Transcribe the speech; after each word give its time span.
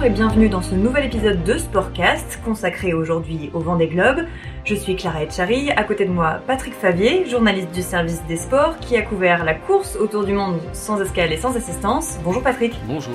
Bonjour 0.00 0.12
et 0.12 0.18
bienvenue 0.18 0.48
dans 0.48 0.62
ce 0.62 0.74
nouvel 0.74 1.04
épisode 1.04 1.44
de 1.44 1.58
Sportcast 1.58 2.40
consacré 2.42 2.94
aujourd'hui 2.94 3.50
au 3.52 3.58
Vendée 3.58 3.86
Globe. 3.86 4.24
Je 4.64 4.74
suis 4.74 4.96
Clara 4.96 5.22
Etchari, 5.22 5.72
à 5.72 5.84
côté 5.84 6.06
de 6.06 6.10
moi 6.10 6.40
Patrick 6.46 6.72
Favier, 6.72 7.26
journaliste 7.26 7.70
du 7.72 7.82
service 7.82 8.24
des 8.26 8.38
sports 8.38 8.78
qui 8.78 8.96
a 8.96 9.02
couvert 9.02 9.44
la 9.44 9.52
course 9.52 9.96
autour 9.96 10.24
du 10.24 10.32
monde 10.32 10.58
sans 10.72 11.02
escale 11.02 11.34
et 11.34 11.36
sans 11.36 11.54
assistance. 11.54 12.18
Bonjour 12.24 12.42
Patrick. 12.42 12.72
Bonjour. 12.86 13.12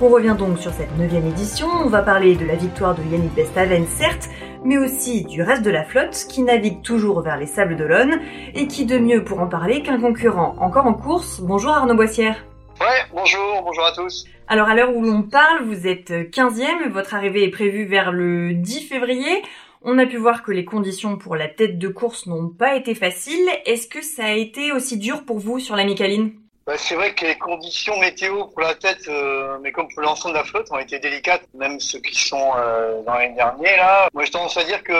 On 0.00 0.08
revient 0.08 0.34
donc 0.38 0.58
sur 0.58 0.72
cette 0.72 0.96
neuvième 0.96 1.26
édition, 1.26 1.68
on 1.84 1.90
va 1.90 2.00
parler 2.00 2.34
de 2.34 2.46
la 2.46 2.54
victoire 2.54 2.94
de 2.94 3.02
Yannick 3.02 3.34
Bestaven 3.34 3.86
certes, 3.86 4.30
mais 4.64 4.78
aussi 4.78 5.24
du 5.24 5.42
reste 5.42 5.62
de 5.62 5.70
la 5.70 5.84
flotte 5.84 6.24
qui 6.30 6.42
navigue 6.42 6.80
toujours 6.80 7.20
vers 7.20 7.36
les 7.36 7.44
Sables 7.44 7.76
d'Olonne 7.76 8.20
et 8.54 8.68
qui 8.68 8.86
de 8.86 8.96
mieux 8.96 9.22
pour 9.22 9.40
en 9.40 9.48
parler 9.48 9.82
qu'un 9.82 10.00
concurrent 10.00 10.54
encore 10.60 10.86
en 10.86 10.94
course. 10.94 11.42
Bonjour 11.42 11.72
Arnaud 11.72 11.94
Boissière. 11.94 12.42
Ouais, 12.82 13.04
bonjour, 13.12 13.62
bonjour 13.62 13.84
à 13.84 13.92
tous. 13.92 14.24
Alors 14.48 14.68
à 14.68 14.74
l'heure 14.74 14.92
où 14.92 15.04
l'on 15.04 15.22
parle, 15.22 15.62
vous 15.62 15.86
êtes 15.86 16.10
15e, 16.10 16.88
votre 16.88 17.14
arrivée 17.14 17.44
est 17.44 17.50
prévue 17.50 17.84
vers 17.84 18.10
le 18.10 18.54
10 18.54 18.88
février. 18.88 19.40
On 19.82 19.98
a 19.98 20.06
pu 20.06 20.16
voir 20.16 20.42
que 20.42 20.50
les 20.50 20.64
conditions 20.64 21.16
pour 21.16 21.36
la 21.36 21.46
tête 21.46 21.78
de 21.78 21.86
course 21.86 22.26
n'ont 22.26 22.48
pas 22.48 22.74
été 22.74 22.96
faciles. 22.96 23.48
Est-ce 23.66 23.86
que 23.86 24.02
ça 24.02 24.24
a 24.24 24.32
été 24.32 24.72
aussi 24.72 24.98
dur 24.98 25.24
pour 25.24 25.38
vous 25.38 25.60
sur 25.60 25.76
la 25.76 25.84
Micaline? 25.84 26.32
Bah, 26.66 26.74
C'est 26.76 26.96
vrai 26.96 27.14
que 27.14 27.24
les 27.24 27.38
conditions 27.38 27.96
météo 28.00 28.46
pour 28.46 28.62
la 28.62 28.74
tête, 28.74 29.06
euh, 29.06 29.58
mais 29.62 29.70
comme 29.70 29.86
pour 29.94 30.02
l'ensemble 30.02 30.34
de 30.34 30.40
la 30.40 30.44
flotte, 30.44 30.66
ont 30.72 30.78
été 30.78 30.98
délicates, 30.98 31.46
même 31.54 31.78
ceux 31.78 32.00
qui 32.00 32.16
sont 32.16 32.52
euh, 32.56 33.00
dans 33.04 33.14
l'année 33.14 33.36
dernière. 33.36 33.76
Là. 33.76 34.08
Moi, 34.12 34.24
j'ai 34.24 34.32
tendance 34.32 34.56
à 34.56 34.64
dire 34.64 34.82
que 34.82 34.92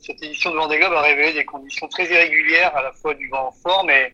cette 0.00 0.20
édition 0.20 0.50
de 0.50 0.56
Vendée 0.56 0.78
Globe 0.78 0.94
a 0.94 1.02
révélé 1.02 1.32
des 1.32 1.44
conditions 1.44 1.86
très 1.86 2.06
irrégulières, 2.06 2.76
à 2.76 2.82
la 2.82 2.90
fois 2.90 3.14
du 3.14 3.28
vent 3.28 3.52
fort, 3.62 3.84
mais 3.84 4.10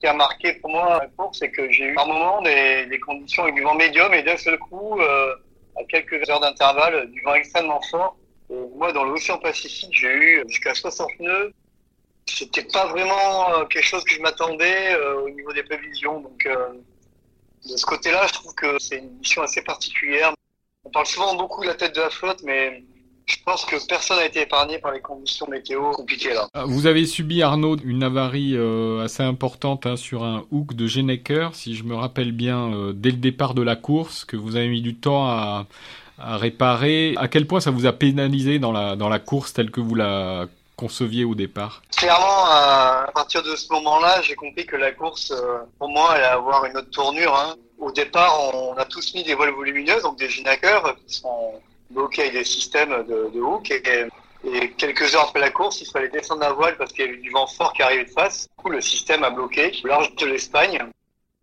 qui 0.00 0.06
a 0.06 0.12
marqué 0.12 0.54
pour 0.54 0.70
moi 0.70 1.00
la 1.00 1.30
c'est 1.32 1.50
que 1.50 1.70
j'ai 1.72 1.86
eu 1.86 1.94
par 1.94 2.06
moment 2.06 2.40
des, 2.42 2.86
des, 2.86 3.00
conditions 3.00 3.42
avec 3.42 3.56
du 3.56 3.62
vent 3.62 3.74
médium 3.74 4.12
et 4.14 4.22
d'un 4.22 4.36
seul 4.36 4.58
coup, 4.58 5.00
euh, 5.00 5.34
à 5.76 5.84
quelques 5.84 6.28
heures 6.30 6.40
d'intervalle, 6.40 7.10
du 7.10 7.20
vent 7.22 7.34
extrêmement 7.34 7.80
fort. 7.90 8.16
Et 8.50 8.54
moi, 8.76 8.92
dans 8.92 9.04
l'océan 9.04 9.38
Pacifique, 9.38 9.90
j'ai 9.92 10.12
eu 10.12 10.44
jusqu'à 10.48 10.74
60 10.74 11.08
nœuds. 11.20 11.52
C'était 12.26 12.64
pas 12.64 12.86
vraiment 12.86 13.54
euh, 13.54 13.64
quelque 13.64 13.84
chose 13.84 14.04
que 14.04 14.12
je 14.12 14.20
m'attendais 14.20 14.92
euh, 14.92 15.22
au 15.22 15.30
niveau 15.30 15.52
des 15.52 15.64
prévisions. 15.64 16.20
Donc, 16.20 16.48
de 16.48 17.76
ce 17.76 17.84
côté-là, 17.84 18.26
je 18.28 18.34
trouve 18.34 18.54
que 18.54 18.78
c'est 18.78 18.98
une 18.98 19.18
mission 19.18 19.42
assez 19.42 19.62
particulière. 19.62 20.32
On 20.84 20.90
parle 20.90 21.06
souvent 21.06 21.34
beaucoup 21.34 21.62
de 21.62 21.68
la 21.68 21.74
tête 21.74 21.94
de 21.94 22.00
la 22.00 22.10
flotte, 22.10 22.42
mais 22.44 22.84
je 23.28 23.36
pense 23.44 23.64
que 23.66 23.76
personne 23.86 24.16
n'a 24.16 24.24
été 24.24 24.40
épargné 24.40 24.78
par 24.78 24.92
les 24.92 25.00
conditions 25.00 25.46
météo 25.48 25.90
compliquées 25.92 26.32
là. 26.32 26.48
Ah, 26.54 26.64
vous 26.66 26.86
avez 26.86 27.04
subi, 27.04 27.42
Arnaud, 27.42 27.76
une 27.84 28.02
avarie 28.02 28.56
euh, 28.56 29.04
assez 29.04 29.22
importante 29.22 29.84
hein, 29.84 29.96
sur 29.96 30.24
un 30.24 30.44
hook 30.50 30.74
de 30.74 30.86
Genecker, 30.86 31.54
si 31.54 31.76
je 31.76 31.84
me 31.84 31.94
rappelle 31.94 32.32
bien, 32.32 32.72
euh, 32.72 32.92
dès 32.94 33.10
le 33.10 33.18
départ 33.18 33.52
de 33.52 33.62
la 33.62 33.76
course, 33.76 34.24
que 34.24 34.36
vous 34.36 34.56
avez 34.56 34.68
mis 34.68 34.80
du 34.80 34.94
temps 34.94 35.26
à, 35.28 35.66
à, 36.18 36.38
réparer. 36.38 37.14
À 37.18 37.28
quel 37.28 37.46
point 37.46 37.60
ça 37.60 37.70
vous 37.70 37.84
a 37.84 37.92
pénalisé 37.92 38.58
dans 38.58 38.72
la, 38.72 38.96
dans 38.96 39.10
la 39.10 39.18
course 39.18 39.52
telle 39.52 39.70
que 39.70 39.80
vous 39.80 39.94
la 39.94 40.46
conceviez 40.76 41.24
au 41.24 41.34
départ? 41.34 41.82
Clairement, 41.96 42.46
à 42.46 43.10
partir 43.14 43.42
de 43.42 43.54
ce 43.56 43.70
moment-là, 43.74 44.22
j'ai 44.22 44.36
compris 44.36 44.64
que 44.64 44.76
la 44.76 44.92
course, 44.92 45.32
euh, 45.32 45.58
pour 45.78 45.90
moi, 45.90 46.12
allait 46.12 46.24
avoir 46.24 46.64
une 46.64 46.78
autre 46.78 46.90
tournure. 46.90 47.34
Hein. 47.34 47.56
Au 47.78 47.92
départ, 47.92 48.54
on 48.54 48.74
a 48.78 48.86
tous 48.86 49.14
mis 49.14 49.22
des 49.22 49.34
voiles 49.34 49.52
volumineuses, 49.52 50.02
donc 50.02 50.18
des 50.18 50.30
Genecker, 50.30 50.96
qui 51.06 51.14
sont 51.14 51.60
bloqué 51.90 52.22
avec 52.22 52.34
des 52.34 52.44
systèmes 52.44 53.04
de, 53.04 53.30
de 53.32 53.40
hook 53.40 53.70
et, 53.70 54.06
et, 54.44 54.70
quelques 54.72 55.14
heures 55.14 55.28
après 55.28 55.40
la 55.40 55.50
course, 55.50 55.80
il 55.80 55.86
fallait 55.86 56.08
descendre 56.08 56.42
la 56.42 56.52
voile 56.52 56.76
parce 56.76 56.92
qu'il 56.92 57.06
y 57.06 57.08
avait 57.08 57.18
du 57.18 57.30
vent 57.30 57.46
fort 57.46 57.72
qui 57.72 57.82
arrivait 57.82 58.04
de 58.04 58.10
face. 58.10 58.48
Du 58.48 58.62
coup, 58.62 58.70
le 58.70 58.80
système 58.80 59.24
a 59.24 59.30
bloqué 59.30 59.72
au 59.84 59.86
large 59.86 60.14
de 60.16 60.26
l'Espagne. 60.26 60.78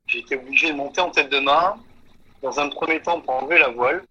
J'ai 0.08 0.20
été 0.20 0.36
obligé 0.36 0.72
de 0.72 0.78
monter 0.78 1.02
en 1.02 1.10
tête 1.10 1.30
de 1.30 1.40
main 1.40 1.76
dans 2.42 2.60
un 2.60 2.70
premier 2.70 3.02
temps 3.02 3.22
pour 3.22 3.34
enlever 3.34 3.60
la 3.60 3.70
voile. 3.70 4.04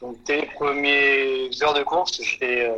Donc, 0.00 0.16
dès 0.24 0.40
les 0.40 0.46
premières 0.46 1.62
heures 1.62 1.74
de 1.74 1.82
course, 1.82 2.20
j'étais 2.22 2.66
euh, 2.66 2.74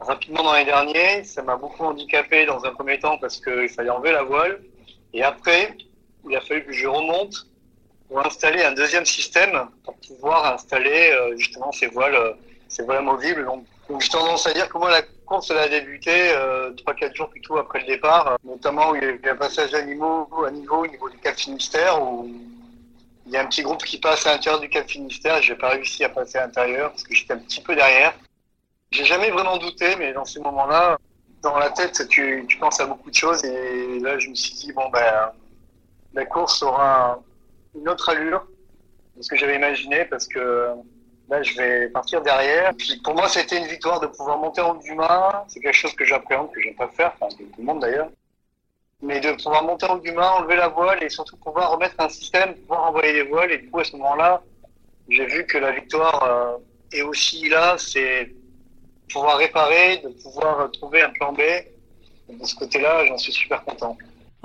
rapidement 0.00 0.42
dans 0.42 0.54
les 0.54 0.64
derniers. 0.64 1.24
Ça 1.24 1.42
m'a 1.42 1.56
beaucoup 1.56 1.84
handicapé 1.84 2.44
dans 2.44 2.64
un 2.64 2.72
premier 2.72 2.98
temps 2.98 3.16
parce 3.18 3.40
qu'il 3.40 3.68
fallait 3.68 3.90
enlever 3.90 4.12
la 4.12 4.24
voile. 4.24 4.60
Et 5.14 5.22
après, 5.22 5.76
il 6.28 6.36
a 6.36 6.40
fallu 6.40 6.64
que 6.64 6.72
je 6.72 6.86
remonte 6.86 7.46
pour 8.08 8.24
installer 8.24 8.62
un 8.62 8.72
deuxième 8.72 9.06
système 9.06 9.68
pour 9.84 9.96
pouvoir 9.96 10.54
installer 10.54 11.10
euh, 11.12 11.36
justement 11.36 11.72
ces 11.72 11.86
voiles, 11.88 12.14
euh, 12.14 12.32
ces 12.68 12.82
voiles 12.82 12.98
amovibles. 12.98 13.44
Donc, 13.44 13.64
j'ai 14.00 14.08
tendance 14.08 14.46
à 14.46 14.52
dire 14.52 14.68
que 14.68 14.78
moi 14.78 14.90
la 14.90 15.02
course 15.24 15.50
elle 15.50 15.58
a 15.58 15.68
débuté 15.68 16.10
euh, 16.12 16.72
trois 16.72 16.92
euh, 16.92 16.96
quatre 16.96 17.14
jours 17.14 17.28
plutôt 17.28 17.56
après 17.58 17.80
le 17.80 17.86
départ, 17.86 18.28
euh, 18.28 18.36
notamment 18.44 18.90
où 18.90 18.96
il 18.96 19.02
y 19.02 19.04
a 19.04 19.10
eu 19.10 19.20
un 19.28 19.36
passage 19.36 19.74
niveau, 19.84 20.28
à 20.44 20.50
niveau 20.50 20.84
au 20.84 20.86
niveau 20.86 21.08
du 21.08 21.18
Cap 21.18 21.36
Finistère 21.36 22.02
où 22.02 22.28
il 23.26 23.32
y 23.32 23.36
a 23.36 23.42
un 23.42 23.46
petit 23.46 23.62
groupe 23.62 23.82
qui 23.84 23.98
passe 23.98 24.26
à 24.26 24.32
l'intérieur 24.32 24.60
du 24.60 24.68
Cap 24.68 24.88
Finistère. 24.88 25.42
J'ai 25.42 25.56
pas 25.56 25.70
réussi 25.70 26.04
à 26.04 26.08
passer 26.08 26.38
à 26.38 26.46
l'intérieur 26.46 26.90
parce 26.90 27.02
que 27.02 27.14
j'étais 27.14 27.34
un 27.34 27.38
petit 27.38 27.60
peu 27.60 27.74
derrière. 27.74 28.14
J'ai 28.92 29.04
jamais 29.04 29.30
vraiment 29.30 29.56
douté, 29.56 29.96
mais 29.96 30.12
dans 30.12 30.24
ces 30.24 30.38
moments-là, 30.40 30.98
dans 31.42 31.58
la 31.58 31.70
tête, 31.70 32.06
tu, 32.08 32.44
tu 32.48 32.56
penses 32.58 32.80
à 32.80 32.86
beaucoup 32.86 33.10
de 33.10 33.14
choses 33.14 33.44
et 33.44 33.98
là 34.00 34.18
je 34.18 34.30
me 34.30 34.34
suis 34.34 34.54
dit 34.54 34.72
bon 34.72 34.88
ben 34.90 35.32
la 36.14 36.24
course 36.24 36.62
aura 36.62 37.20
une 37.76 37.88
autre 37.88 38.08
allure 38.08 38.46
de 39.16 39.22
ce 39.22 39.28
que 39.28 39.36
j'avais 39.36 39.56
imaginé 39.56 40.04
parce 40.04 40.26
que 40.26 40.68
là 41.28 41.42
je 41.42 41.56
vais 41.56 41.88
partir 41.88 42.22
derrière. 42.22 42.74
Puis 42.76 43.00
pour 43.02 43.14
moi 43.14 43.28
c'était 43.28 43.58
une 43.58 43.66
victoire 43.66 44.00
de 44.00 44.06
pouvoir 44.06 44.38
monter 44.38 44.60
en 44.60 44.72
haut 44.72 44.80
du. 44.80 44.94
C'est 45.48 45.60
quelque 45.60 45.74
chose 45.74 45.94
que 45.94 46.04
j'appréhende, 46.04 46.50
que 46.52 46.60
j'aime 46.60 46.74
pas 46.76 46.88
faire, 46.88 47.12
enfin 47.18 47.34
tout 47.36 47.48
le 47.58 47.64
monde 47.64 47.80
d'ailleurs. 47.80 48.10
Mais 49.02 49.20
de 49.20 49.32
pouvoir 49.32 49.62
monter 49.62 49.86
en 49.86 49.96
haut 49.96 50.00
du 50.00 50.16
enlever 50.16 50.56
la 50.56 50.68
voile 50.68 51.02
et 51.02 51.08
surtout 51.08 51.36
pouvoir 51.36 51.72
remettre 51.72 51.96
un 51.98 52.08
système, 52.08 52.54
pouvoir 52.54 52.84
envoyer 52.84 53.12
des 53.12 53.22
voiles. 53.22 53.52
Et 53.52 53.58
du 53.58 53.70
coup 53.70 53.80
à 53.80 53.84
ce 53.84 53.92
moment-là, 53.96 54.42
j'ai 55.08 55.26
vu 55.26 55.46
que 55.46 55.58
la 55.58 55.72
victoire 55.72 56.22
euh, 56.24 56.56
est 56.92 57.02
aussi 57.02 57.48
là, 57.48 57.76
c'est 57.78 58.32
pouvoir 59.12 59.38
réparer, 59.38 59.98
de 59.98 60.08
pouvoir 60.08 60.70
trouver 60.72 61.02
un 61.02 61.10
plan 61.10 61.32
B. 61.32 61.40
de 62.28 62.44
ce 62.44 62.54
côté-là, 62.56 63.04
j'en 63.06 63.18
suis 63.18 63.32
super 63.32 63.64
content. 63.64 63.96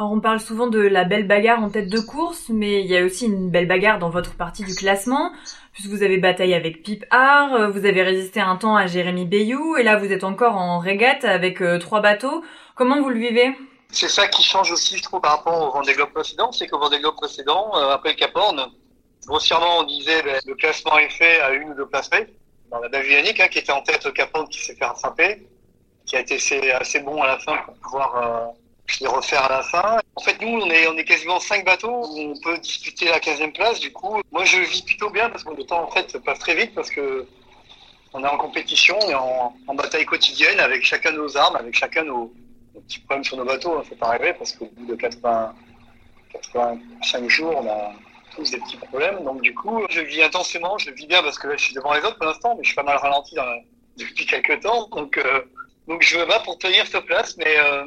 Alors 0.01 0.13
on 0.13 0.19
parle 0.19 0.39
souvent 0.39 0.66
de 0.66 0.79
la 0.79 1.03
belle 1.03 1.28
bagarre 1.28 1.62
en 1.62 1.69
tête 1.69 1.88
de 1.88 2.00
course, 2.00 2.50
mais 2.50 2.81
il 2.81 2.88
y 2.88 2.97
a 2.97 3.06
aussi 3.06 3.28
une 3.28 3.51
belle 3.51 3.67
bagarre 3.67 4.00
dans 4.00 4.09
votre 4.09 4.35
partie 4.35 4.63
du 4.63 4.73
classement, 4.73 5.31
puisque 5.73 5.91
vous 5.91 6.01
avez 6.01 6.17
bataillé 6.17 6.56
avec 6.56 6.81
Pip 6.81 7.06
Har, 7.12 7.69
vous 7.69 7.85
avez 7.85 8.01
résisté 8.01 8.40
un 8.40 8.56
temps 8.56 8.75
à 8.75 8.88
Jérémy 8.88 9.25
Bayou, 9.25 9.78
et 9.78 9.84
là 9.84 9.97
vous 9.97 10.11
êtes 10.11 10.23
encore 10.23 10.56
en 10.56 10.79
régate 10.79 11.23
avec 11.23 11.61
euh, 11.61 11.78
trois 11.78 12.01
bateaux. 12.01 12.44
Comment 12.73 13.00
vous 13.00 13.09
le 13.09 13.19
vivez? 13.19 13.56
C'est 13.90 14.09
ça 14.09 14.28
qui 14.28 14.41
change 14.41 14.72
aussi, 14.72 14.97
je 14.97 15.03
trouve, 15.03 15.22
par 15.22 15.38
rapport 15.38 15.61
au 15.61 15.72
Vendée 15.72 15.94
Globe 15.94 16.09
précédent, 16.09 16.51
c'est 16.51 16.66
qu'au 16.66 16.79
Vendée 16.79 16.97
Globe 16.97 17.17
précédent, 17.17 17.69
euh, 17.75 17.91
après 17.91 18.09
le 18.09 18.16
Cap 18.16 18.31
Horn, 18.34 18.59
grossièrement 19.28 19.81
on 19.81 19.84
disait 19.84 20.23
ben, 20.23 20.41
le 20.47 20.56
classement 20.56 20.97
est 20.97 21.11
fait 21.11 21.41
à 21.41 21.51
une 21.51 21.69
ou 21.69 21.73
deux 21.75 21.85
places 21.85 22.09
près. 22.09 22.28
On 22.72 22.81
a 22.81 22.90
David 22.90 23.11
Yannick 23.11 23.40
hein, 23.40 23.50
qui 23.50 23.59
était 23.59 23.72
en 23.72 23.84
tête 23.84 24.03
au 24.07 24.11
Cap 24.11 24.31
Horn, 24.34 24.47
qui 24.50 24.66
s'est 24.66 24.73
fait 24.73 24.85
rattraper, 24.85 25.47
qui 26.07 26.16
a 26.16 26.22
été 26.22 26.38
assez, 26.38 26.72
assez 26.72 27.01
bon 27.01 27.22
à 27.22 27.28
la 27.28 27.38
fin 27.38 27.57
pour 27.57 27.75
pouvoir... 27.75 28.16
Euh, 28.16 28.47
les 29.00 29.07
refaire 29.07 29.44
à 29.46 29.50
la 29.50 29.63
fin. 29.63 30.00
En 30.16 30.22
fait, 30.22 30.40
nous, 30.41 30.59
on 30.59 30.69
est, 30.97 31.06
quasiment 31.06 31.40
cinq 31.40 31.66
bateaux 31.66 32.06
où 32.06 32.19
on 32.19 32.40
peut 32.41 32.57
disputer 32.57 33.06
la 33.06 33.19
15e 33.19 33.53
place. 33.53 33.79
Du 33.79 33.91
coup, 33.91 34.22
moi, 34.31 34.46
je 34.46 34.59
vis 34.59 34.81
plutôt 34.84 35.09
bien 35.09 35.29
parce 35.29 35.44
que 35.44 35.53
le 35.53 35.63
temps, 35.63 35.84
en 35.84 35.91
fait, 35.91 36.18
passe 36.19 36.40
très 36.40 36.56
vite 36.56 36.74
parce 36.75 36.90
que 36.90 37.28
on 38.13 38.24
est 38.24 38.28
en 38.28 38.38
compétition, 38.38 38.97
on 39.02 39.09
est 39.09 39.16
en, 39.16 39.75
bataille 39.75 40.06
quotidienne 40.06 40.59
avec 40.59 40.84
chacun 40.84 41.12
nos 41.12 41.38
armes, 41.38 41.56
avec 41.56 41.74
chacun 41.74 42.03
nos, 42.03 42.34
nos 42.75 42.81
petits 42.81 43.00
problèmes 43.00 43.24
sur 43.24 43.38
nos 43.38 43.46
bateaux. 43.46 43.74
Il 43.75 43.79
ne 43.79 43.84
faut 43.84 43.96
pas 43.96 44.18
parce 44.38 44.52
qu'au 44.52 44.69
bout 44.75 44.85
de 44.85 44.96
80, 44.96 45.56
85 46.34 47.29
jours, 47.29 47.56
on 47.56 47.69
a 47.69 47.94
tous 48.35 48.52
des 48.52 48.58
petits 48.58 48.78
problèmes. 48.78 49.23
Donc, 49.23 49.41
du 49.41 49.53
coup, 49.53 49.85
je 49.90 50.02
vis 50.02 50.23
intensément, 50.23 50.78
je 50.78 50.91
vis 50.91 51.08
bien 51.08 51.22
parce 51.22 51.38
que 51.40 51.56
je 51.58 51.63
suis 51.63 51.73
devant 51.73 51.94
les 51.94 52.02
autres 52.02 52.18
pour 52.18 52.25
l'instant, 52.25 52.56
mais 52.56 52.63
je 52.63 52.68
suis 52.68 52.75
pas 52.75 52.84
mal 52.84 52.97
ralenti 52.97 53.35
depuis 53.97 54.25
quelques 54.25 54.62
temps. 54.62 54.88
Donc, 54.90 55.18
euh, 55.18 55.41
donc, 55.88 56.02
je 56.02 56.18
me 56.18 56.25
bats 56.25 56.40
pour 56.40 56.58
tenir 56.58 56.85
cette 56.88 57.06
place, 57.06 57.35
mais 57.38 57.58
euh, 57.58 57.85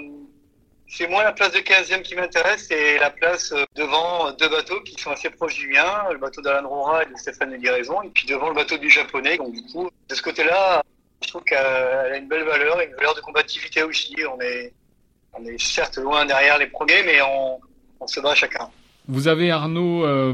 c'est 0.97 1.09
moins 1.09 1.25
la 1.25 1.33
place 1.33 1.51
de 1.51 1.59
15e 1.59 2.03
qui 2.03 2.15
m'intéresse, 2.15 2.67
c'est 2.69 2.99
la 2.99 3.11
place 3.11 3.51
euh, 3.53 3.65
devant 3.75 4.31
deux 4.33 4.49
bateaux 4.49 4.81
qui 4.83 4.95
sont 5.01 5.11
assez 5.11 5.29
proches 5.29 5.59
du 5.59 5.69
mien, 5.69 6.05
le 6.13 6.19
bateau 6.19 6.41
d'Alan 6.41 6.69
Rora 6.69 7.03
et 7.03 7.07
de 7.07 7.17
Stéphane 7.17 7.57
Guérison, 7.57 8.01
et 8.03 8.11
puis 8.11 8.27
devant 8.29 8.49
le 8.49 8.55
bateau 8.55 8.79
du 8.79 8.89
japonais. 8.89 9.37
Donc 9.37 9.55
du 9.55 9.63
coup, 9.73 9.91
de 10.09 10.15
ce 10.15 10.23
côté-là, 10.23 10.85
je 11.23 11.29
trouve 11.29 11.43
qu'elle 11.43 11.59
a 11.59 12.17
une 12.17 12.29
belle 12.29 12.45
valeur, 12.45 12.81
une 12.81 12.95
valeur 12.95 13.17
de 13.17 13.21
combativité 13.21 13.83
aussi. 13.83 14.15
On 14.33 14.41
est, 14.41 14.73
on 15.33 15.45
est 15.45 15.61
certes 15.61 15.97
loin 15.97 16.27
derrière 16.27 16.59
les 16.59 16.69
premiers, 16.69 17.03
mais 17.05 17.21
on, 17.23 17.59
on 17.99 18.07
se 18.07 18.21
bat 18.21 18.37
chacun. 18.37 18.71
Vous 19.09 19.27
avez, 19.27 19.51
Arnaud, 19.51 20.07
euh, 20.07 20.33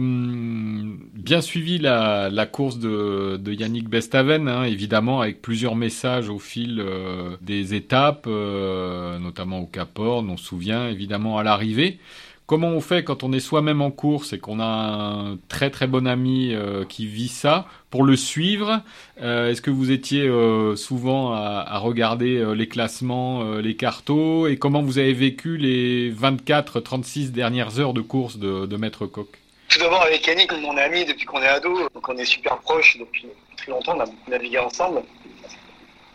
bien 1.30 1.42
suivi 1.42 1.78
la, 1.78 2.28
la 2.28 2.44
course 2.44 2.80
de, 2.80 3.36
de, 3.36 3.52
Yannick 3.52 3.88
Bestaven, 3.88 4.48
hein, 4.48 4.64
évidemment, 4.64 5.20
avec 5.20 5.40
plusieurs 5.40 5.76
messages 5.76 6.28
au 6.28 6.40
fil 6.40 6.80
euh, 6.80 7.36
des 7.40 7.74
étapes, 7.74 8.24
euh, 8.26 9.16
notamment 9.20 9.60
au 9.60 9.66
Cap 9.66 9.96
Horn, 9.96 10.28
on 10.28 10.36
se 10.36 10.44
souvient 10.44 10.88
évidemment 10.88 11.38
à 11.38 11.44
l'arrivée. 11.44 12.00
Comment 12.46 12.70
on 12.70 12.80
fait 12.80 13.04
quand 13.04 13.22
on 13.22 13.32
est 13.32 13.38
soi-même 13.38 13.80
en 13.80 13.92
course 13.92 14.32
et 14.32 14.40
qu'on 14.40 14.58
a 14.58 14.64
un 14.64 15.38
très 15.46 15.70
très 15.70 15.86
bon 15.86 16.04
ami 16.08 16.52
euh, 16.52 16.84
qui 16.84 17.06
vit 17.06 17.28
ça 17.28 17.68
pour 17.90 18.02
le 18.02 18.16
suivre? 18.16 18.82
Euh, 19.22 19.52
Est-ce 19.52 19.62
que 19.62 19.70
vous 19.70 19.92
étiez 19.92 20.26
euh, 20.26 20.74
souvent 20.74 21.32
à, 21.32 21.64
à 21.64 21.78
regarder 21.78 22.44
les 22.56 22.66
classements, 22.66 23.54
les 23.54 23.76
cartos? 23.76 24.48
Et 24.48 24.56
comment 24.56 24.82
vous 24.82 24.98
avez 24.98 25.12
vécu 25.12 25.56
les 25.58 26.12
24-36 26.12 27.30
dernières 27.30 27.78
heures 27.78 27.94
de 27.94 28.00
course 28.00 28.36
de, 28.36 28.66
de 28.66 28.76
Maître 28.76 29.06
Coq? 29.06 29.39
Tout 29.70 29.78
d'abord 29.78 30.02
avec 30.02 30.26
Yannick, 30.26 30.52
on 30.52 30.76
est 30.76 30.82
amis 30.82 31.04
depuis 31.04 31.24
qu'on 31.24 31.40
est 31.40 31.46
ado, 31.46 31.88
donc 31.94 32.08
on 32.08 32.16
est 32.16 32.24
super 32.24 32.58
proches 32.58 32.98
depuis 32.98 33.28
très 33.56 33.70
longtemps, 33.70 33.96
on 33.96 34.00
a 34.00 34.04
navigué 34.26 34.58
ensemble. 34.58 35.02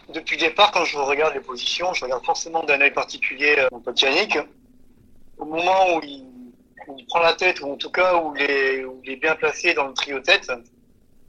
Depuis 0.09 0.35
le 0.35 0.47
départ, 0.49 0.71
quand 0.71 0.83
je 0.83 0.97
regarde 0.97 1.33
les 1.33 1.39
positions, 1.39 1.93
je 1.93 2.03
regarde 2.03 2.25
forcément 2.25 2.63
d'un 2.63 2.81
œil 2.81 2.91
particulier 2.91 3.65
mon 3.71 3.79
pote 3.79 4.01
Yannick. 4.01 4.37
Au 5.37 5.45
moment 5.45 5.95
où 5.95 6.01
il, 6.03 6.25
prend 7.07 7.19
la 7.19 7.33
tête, 7.33 7.61
ou 7.61 7.71
en 7.71 7.77
tout 7.77 7.89
cas 7.89 8.15
où 8.15 8.35
il, 8.35 8.43
est, 9.09 9.15
bien 9.15 9.35
placé 9.35 9.73
dans 9.73 9.87
le 9.87 9.93
trio 9.93 10.19
tête, 10.19 10.51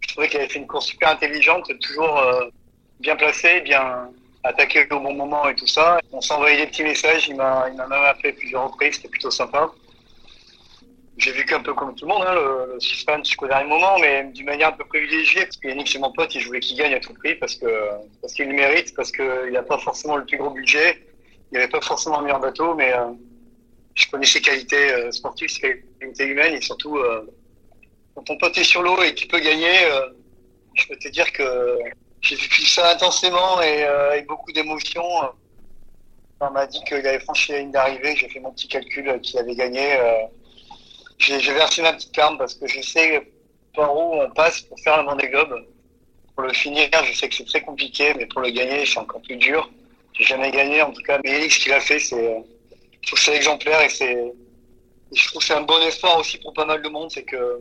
je 0.00 0.08
trouvais 0.08 0.29
qu'il 0.29 0.40
avait 0.40 0.49
fait 0.49 0.58
une 0.58 0.67
course 0.67 0.87
super 0.87 1.11
intelligente, 1.11 1.70
toujours 1.81 2.20
bien 2.99 3.14
placé, 3.14 3.61
bien, 3.61 4.11
attaqué 4.43 4.84
au 4.90 5.00
bon 5.00 5.14
moment 5.14 5.49
et 5.49 5.55
tout 5.55 5.67
ça. 5.69 6.00
On 6.12 6.20
s'envoyait 6.20 6.58
des 6.58 6.67
petits 6.67 6.82
messages, 6.82 7.29
il 7.29 7.37
m'a 7.37 7.69
même 7.70 7.93
appelé 7.93 8.32
plusieurs 8.32 8.64
reprises, 8.64 8.96
c'était 8.96 9.08
plutôt 9.08 9.31
sympa. 9.31 9.70
J'ai 11.26 11.32
vécu 11.32 11.55
un 11.55 11.61
peu 11.61 11.75
comme 11.75 11.93
tout 11.96 12.06
le 12.06 12.14
monde, 12.14 12.23
hein, 12.25 12.34
le, 12.34 12.75
le 12.75 12.78
suspense 12.78 13.26
jusqu'au 13.26 13.49
dernier 13.49 13.69
moment, 13.69 13.99
mais 13.99 14.31
d'une 14.32 14.46
manière 14.46 14.69
un 14.69 14.73
peu 14.73 14.84
privilégiée, 14.84 15.43
parce 15.43 15.56
que 15.56 15.67
Yannick, 15.67 15.88
c'est 15.88 15.99
mon 15.99 16.12
pote, 16.12 16.37
et 16.37 16.38
je 16.38 16.46
voulais 16.46 16.61
qu'il 16.61 16.78
gagne 16.78 16.94
à 16.94 17.00
tout 17.00 17.12
prix, 17.14 17.34
parce 17.34 17.56
que, 17.56 17.67
parce 18.20 18.32
qu'il 18.32 18.46
le 18.46 18.55
mérite, 18.55 18.94
parce 18.94 19.11
qu'il 19.11 19.50
n'a 19.50 19.64
pas 19.64 19.76
forcément 19.78 20.14
le 20.19 20.25
plus 20.25 20.38
gros 20.38 20.50
budget, 20.50 21.05
il 21.50 21.55
n'avait 21.58 21.67
pas 21.67 21.81
forcément 21.81 22.19
le 22.19 22.26
meilleur 22.26 22.38
bateau, 22.38 22.76
mais 22.76 22.93
euh, 22.93 23.06
je 23.96 24.08
connais 24.08 24.25
ses 24.25 24.40
qualités 24.40 24.93
euh, 24.93 25.11
sportives, 25.11 25.49
ses 25.49 25.82
qualités 25.99 26.26
humaines, 26.26 26.55
et 26.55 26.61
surtout, 26.61 26.96
euh, 26.96 27.29
quand 28.14 28.22
ton 28.22 28.38
pote 28.38 28.56
est 28.56 28.62
sur 28.62 28.82
l'eau 28.82 29.02
et 29.02 29.12
qu'il 29.12 29.26
peut 29.26 29.40
gagner, 29.40 29.75
je 30.75 30.87
peux 30.87 30.96
te 30.96 31.08
dire 31.08 31.32
que 31.32 31.76
j'ai 32.20 32.37
vécu 32.37 32.62
ça 32.67 32.93
intensément 32.93 33.61
et 33.62 33.82
avec 33.82 34.29
beaucoup 34.29 34.52
d'émotion. 34.52 35.02
On 36.40 36.50
m'a 36.50 36.67
dit 36.69 36.79
qu'il 36.84 36.99
avait 36.99 37.19
franchi 37.19 37.50
la 37.50 37.58
ligne 37.58 37.72
d'arrivée, 37.72 38.14
j'ai 38.14 38.29
fait 38.29 38.38
mon 38.38 38.52
petit 38.52 38.69
calcul 38.69 39.20
qu'il 39.22 39.40
avait 39.40 39.56
gagné. 39.56 39.99
Euh, 41.30 41.38
j'ai 41.40 41.52
versé 41.52 41.82
ma 41.82 41.92
petite 41.92 42.16
larme 42.16 42.38
parce 42.38 42.54
que 42.54 42.66
je 42.66 42.80
sais 42.80 43.32
par 43.74 43.94
où 43.94 44.14
on 44.14 44.30
passe 44.30 44.62
pour 44.62 44.78
faire 44.80 44.98
le 44.98 45.04
Vendée 45.04 45.28
Globe. 45.28 45.54
Pour 46.34 46.44
le 46.44 46.52
finir, 46.52 46.88
je 47.04 47.12
sais 47.12 47.28
que 47.28 47.34
c'est 47.34 47.46
très 47.46 47.62
compliqué, 47.62 48.12
mais 48.16 48.26
pour 48.26 48.42
le 48.42 48.50
gagner, 48.50 48.84
c'est 48.84 48.98
encore 48.98 49.22
plus 49.22 49.36
dur. 49.36 49.70
J'ai 50.12 50.24
jamais 50.24 50.50
gagné, 50.50 50.82
en 50.82 50.92
tout 50.92 51.02
cas. 51.02 51.18
Mais 51.24 51.48
ce 51.48 51.58
qu'il 51.58 51.72
a 51.72 51.80
fait, 51.80 51.98
c'est, 51.98 52.44
je 53.00 53.06
trouve 53.06 53.18
c'est 53.18 53.34
exemplaire 53.34 53.80
et 53.80 53.88
c'est, 53.88 54.32
je 55.14 55.28
trouve 55.28 55.42
c'est 55.42 55.54
un 55.54 55.62
bon 55.62 55.80
espoir 55.80 56.18
aussi 56.18 56.38
pour 56.38 56.52
pas 56.52 56.64
mal 56.64 56.82
de 56.82 56.88
monde, 56.88 57.10
c'est 57.10 57.24
que 57.24 57.60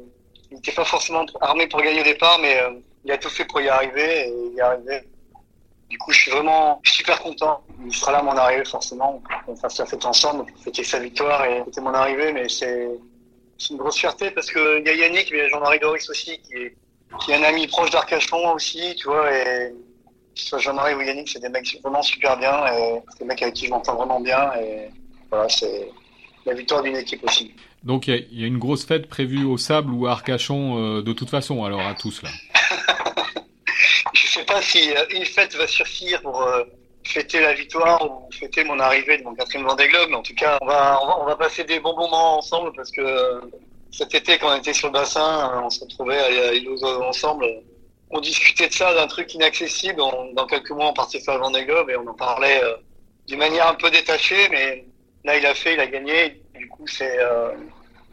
il 0.52 0.56
n'était 0.56 0.74
pas 0.74 0.86
forcément 0.86 1.26
armé 1.42 1.68
pour 1.68 1.82
gagner 1.82 2.02
au 2.02 2.04
départ, 2.04 2.38
mais 2.40 2.58
il 3.04 3.12
a 3.12 3.18
tout 3.18 3.30
fait 3.30 3.46
pour 3.46 3.62
y 3.62 3.70
arriver 3.70 4.28
et 4.28 4.56
y 4.56 4.62
arriver. 4.62 5.02
Du 5.90 5.98
coup, 5.98 6.12
je 6.12 6.22
suis 6.22 6.32
vraiment 6.32 6.82
super 6.84 7.20
content. 7.22 7.64
Il 7.86 7.94
sera 7.94 8.12
là 8.12 8.20
à 8.20 8.24
mon 8.24 8.36
arrivée, 8.36 8.66
forcément. 8.66 9.22
On 9.48 9.56
fasse 9.56 9.78
la 9.78 9.86
fête 9.86 10.06
ensemble, 10.06 10.46
fêter 10.64 10.84
sa 10.84 11.00
victoire 11.00 11.46
et 11.46 11.62
c'était 11.66 11.82
mon 11.82 11.94
arrivée, 11.94 12.32
mais 12.34 12.50
c'est 12.50 12.90
une 13.70 13.78
grosse 13.78 13.98
fierté 13.98 14.32
parce 14.32 14.52
que 14.52 14.80
il 14.80 14.86
y 14.86 14.90
a 14.90 14.96
Yannick, 14.96 15.32
mais 15.32 15.38
il 15.38 15.42
y 15.44 15.46
a 15.46 15.50
Jean-Marie 15.50 15.80
Doris 15.80 16.10
aussi, 16.10 16.40
qui 16.40 16.54
est, 16.54 16.76
qui 17.22 17.32
est 17.32 17.36
un 17.36 17.44
ami 17.44 17.68
proche 17.68 17.90
d'Arcachon 17.90 18.54
aussi, 18.54 18.96
tu 18.96 19.08
vois, 19.08 19.32
et 19.34 19.72
que 20.36 20.42
ce 20.42 20.48
soit 20.48 20.60
Jean-Marie 20.60 20.94
ou 20.96 21.02
Yannick, 21.02 21.30
c'est 21.30 21.40
des 21.40 21.50
mecs 21.50 21.80
vraiment 21.82 22.02
super 22.02 22.38
bien 22.38 22.66
et 22.68 23.02
c'est 23.12 23.20
des 23.20 23.26
mecs 23.26 23.42
avec 23.42 23.56
qui 23.56 23.66
je 23.66 23.72
m'entends 23.72 23.96
vraiment 23.96 24.20
bien 24.20 24.52
et 24.56 24.90
voilà, 25.30 25.48
c'est 25.50 25.90
la 26.46 26.54
victoire 26.54 26.84
d'une 26.84 26.98
équipe 26.98 27.24
aussi. 27.24 27.54
Donc 27.84 28.08
il 28.08 28.28
y, 28.32 28.42
y, 28.42 28.44
a 28.44 28.48
une 28.48 28.58
grosse 28.58 28.86
fête 28.86 29.08
prévue 29.08 29.46
au 29.46 29.58
Sable 29.58 29.94
ou 29.94 30.08
à 30.08 30.12
Arcachon 30.12 30.78
euh, 30.78 31.02
de 31.02 31.14
toute 31.14 31.30
façon, 31.30 31.64
alors 31.64 31.82
à 31.82 31.94
tous 31.94 32.22
là. 32.24 32.30
je 34.14 34.28
sais 34.28 34.44
pas 34.44 34.62
si 34.62 34.92
euh, 34.92 35.06
une 35.12 35.26
fête 35.26 35.56
va 35.56 35.68
suffire 35.68 36.22
pour 36.22 36.42
euh, 36.42 36.64
fêter 37.06 37.40
la 37.40 37.54
victoire 37.54 38.04
ou 38.04 38.32
fêter 38.32 38.64
mon 38.64 38.80
arrivée 38.80 39.18
de 39.18 39.24
mon 39.24 39.36
quatrième 39.36 39.68
Vendée 39.68 39.88
Globe. 39.88 40.10
Mais 40.10 40.16
en 40.16 40.22
tout 40.22 40.36
cas, 40.36 40.58
on 40.62 40.66
va, 40.66 41.00
on 41.02 41.08
va, 41.08 41.20
on 41.22 41.26
va 41.26 41.36
passer 41.36 41.64
des 41.64 41.80
bons 41.80 41.96
moments 41.96 42.38
ensemble 42.38 42.74
parce 42.76 42.92
que 42.92 43.02
euh, 43.02 43.42
cet 43.92 44.14
été, 44.14 44.38
quand 44.38 44.50
on 44.50 44.58
était 44.58 44.74
sur 44.74 44.88
le 44.88 44.94
bassin, 44.94 45.62
on 45.64 45.70
se 45.70 45.82
retrouvait 45.82 46.20
à 46.20 46.52
l'île 46.52 46.70
ensemble. 47.04 47.46
On 48.10 48.20
discutait 48.20 48.68
de 48.68 48.74
ça, 48.74 48.94
d'un 48.94 49.08
truc 49.08 49.34
inaccessible. 49.34 50.02
dans 50.34 50.46
quelques 50.48 50.72
mois, 50.72 50.88
on 50.88 50.94
partait 50.94 51.20
faire 51.20 51.36
le 51.36 51.42
Vendée 51.42 51.66
Globe 51.66 51.90
et 51.90 51.96
on 51.96 52.08
en 52.08 52.14
parlait 52.14 52.62
d'une 53.28 53.40
manière 53.40 53.68
un 53.68 53.76
peu 53.76 53.90
détachée. 53.90 54.50
Mais 54.50 54.86
là, 55.24 55.38
il 55.38 55.46
a 55.46 55.56
fait, 55.56 55.74
il 55.74 55.80
a 55.80 55.88
gagné. 55.88 56.42
Du 56.54 56.68
coup, 56.68 56.86
c'est... 56.88 57.18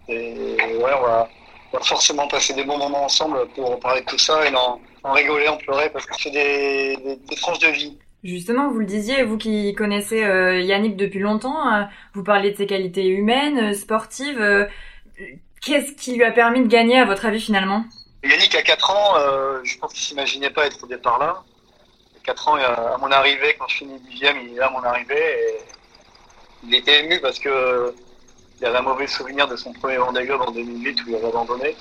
ouais, 0.08 0.56
on 0.58 1.02
va, 1.02 1.28
forcément 1.80 2.28
passer 2.28 2.54
des 2.54 2.64
bons 2.64 2.78
moments 2.78 3.04
ensemble 3.04 3.46
pour 3.54 3.78
parler 3.80 4.02
de 4.02 4.06
tout 4.06 4.18
ça 4.18 4.46
et 4.46 4.54
en, 4.54 4.80
en 5.04 5.12
rigoler, 5.12 5.48
en 5.48 5.56
pleurer 5.56 5.90
parce 5.90 6.06
que 6.06 6.14
c'est 6.18 6.30
des, 6.30 6.96
des, 6.96 7.36
tranches 7.36 7.58
de 7.58 7.68
vie. 7.68 7.98
Justement, 8.24 8.70
vous 8.70 8.78
le 8.78 8.86
disiez, 8.86 9.24
vous 9.24 9.36
qui 9.36 9.74
connaissez 9.74 10.22
euh, 10.22 10.60
Yannick 10.60 10.96
depuis 10.96 11.18
longtemps, 11.18 11.72
euh, 11.72 11.82
vous 12.14 12.22
parliez 12.22 12.52
de 12.52 12.56
ses 12.56 12.66
qualités 12.66 13.08
humaines, 13.08 13.70
euh, 13.70 13.74
sportives. 13.74 14.68
Qu'est-ce 15.60 15.92
qui 15.92 16.14
lui 16.14 16.22
a 16.22 16.30
permis 16.30 16.60
de 16.60 16.68
gagner, 16.68 16.98
à 17.00 17.04
votre 17.04 17.26
avis, 17.26 17.40
finalement? 17.40 17.84
Yannick, 18.22 18.54
à 18.54 18.62
4 18.62 18.90
ans, 18.90 19.14
je 19.64 19.76
pense 19.78 19.92
qu'il 19.92 20.02
s'imaginait 20.02 20.50
pas 20.50 20.66
être 20.66 20.82
au 20.82 20.86
départ 20.86 21.18
là. 21.18 21.42
À 22.16 22.24
4 22.24 22.48
ans, 22.48 22.54
à 22.54 22.96
mon 22.98 23.10
arrivée, 23.10 23.56
quand 23.58 23.66
je 23.68 23.78
finis 23.78 24.00
10e, 24.10 24.36
il 24.44 24.54
est 24.54 24.58
là 24.58 24.66
à 24.66 24.70
mon 24.70 24.82
arrivée. 24.82 25.14
Et 25.14 25.58
il 26.64 26.74
était 26.74 27.04
ému 27.04 27.20
parce 27.20 27.38
que 27.38 27.94
il 28.60 28.66
avait 28.66 28.78
un 28.78 28.82
mauvais 28.82 29.08
souvenir 29.08 29.48
de 29.48 29.56
son 29.56 29.72
premier 29.72 29.96
Vendée 29.96 30.24
Globe 30.24 30.42
en 30.42 30.52
2008 30.52 31.02
où 31.02 31.08
il 31.08 31.14
avait 31.16 31.26
abandonné. 31.26 31.76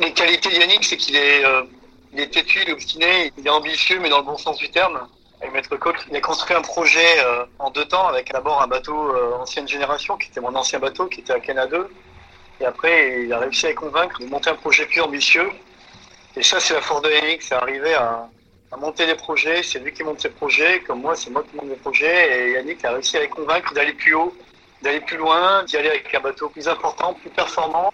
Les 0.00 0.12
qualités 0.12 0.48
de 0.48 0.54
Yannick, 0.56 0.84
c'est 0.84 0.96
qu'il 0.96 1.14
est, 1.16 1.44
il 2.12 2.20
est 2.20 2.32
têtu, 2.32 2.60
il 2.62 2.70
est 2.70 2.72
obstiné, 2.72 3.32
il 3.36 3.46
est 3.46 3.50
ambitieux, 3.50 3.98
mais 4.00 4.08
dans 4.08 4.18
le 4.18 4.24
bon 4.24 4.36
sens 4.36 4.58
du 4.58 4.70
terme. 4.70 5.06
Maître 5.52 5.76
Coq, 5.76 5.96
il 6.10 6.16
a 6.16 6.20
construit 6.20 6.56
un 6.56 6.62
projet 6.62 7.20
euh, 7.20 7.44
en 7.58 7.70
deux 7.70 7.84
temps, 7.84 8.08
avec 8.08 8.32
d'abord 8.32 8.60
un 8.60 8.66
bateau 8.66 9.14
euh, 9.14 9.36
ancienne 9.36 9.68
génération, 9.68 10.16
qui 10.16 10.28
était 10.28 10.40
mon 10.40 10.54
ancien 10.54 10.80
bateau, 10.80 11.06
qui 11.06 11.20
était 11.20 11.32
à 11.32 11.40
Cana 11.40 11.66
2. 11.66 11.88
Et 12.60 12.66
après, 12.66 13.22
il 13.22 13.32
a 13.32 13.38
réussi 13.38 13.66
à 13.66 13.72
convaincre 13.72 14.20
de 14.20 14.26
monter 14.26 14.50
un 14.50 14.56
projet 14.56 14.84
plus 14.86 15.00
ambitieux. 15.00 15.48
Et 16.36 16.42
ça, 16.42 16.58
c'est 16.58 16.74
la 16.74 16.80
force 16.80 17.02
de 17.02 17.10
Yannick, 17.10 17.42
c'est 17.42 17.54
arriver 17.54 17.94
à, 17.94 18.28
à 18.72 18.76
monter 18.76 19.06
des 19.06 19.14
projets. 19.14 19.62
C'est 19.62 19.78
lui 19.78 19.92
qui 19.92 20.02
monte 20.02 20.20
ses 20.20 20.30
projets, 20.30 20.80
comme 20.80 21.02
moi, 21.02 21.14
c'est 21.14 21.30
moi 21.30 21.44
qui 21.48 21.56
monte 21.56 21.66
mes 21.66 21.76
projets. 21.76 22.48
Et 22.48 22.52
Yannick 22.54 22.84
a 22.84 22.92
réussi 22.92 23.16
à 23.16 23.20
les 23.20 23.28
convaincre 23.28 23.72
d'aller 23.74 23.92
plus 23.92 24.14
haut 24.14 24.34
d'aller 24.82 25.00
plus 25.00 25.16
loin, 25.16 25.64
d'y 25.64 25.76
aller 25.76 25.88
avec 25.88 26.14
un 26.14 26.20
bateau 26.20 26.48
plus 26.48 26.68
important, 26.68 27.14
plus 27.14 27.30
performant, 27.30 27.92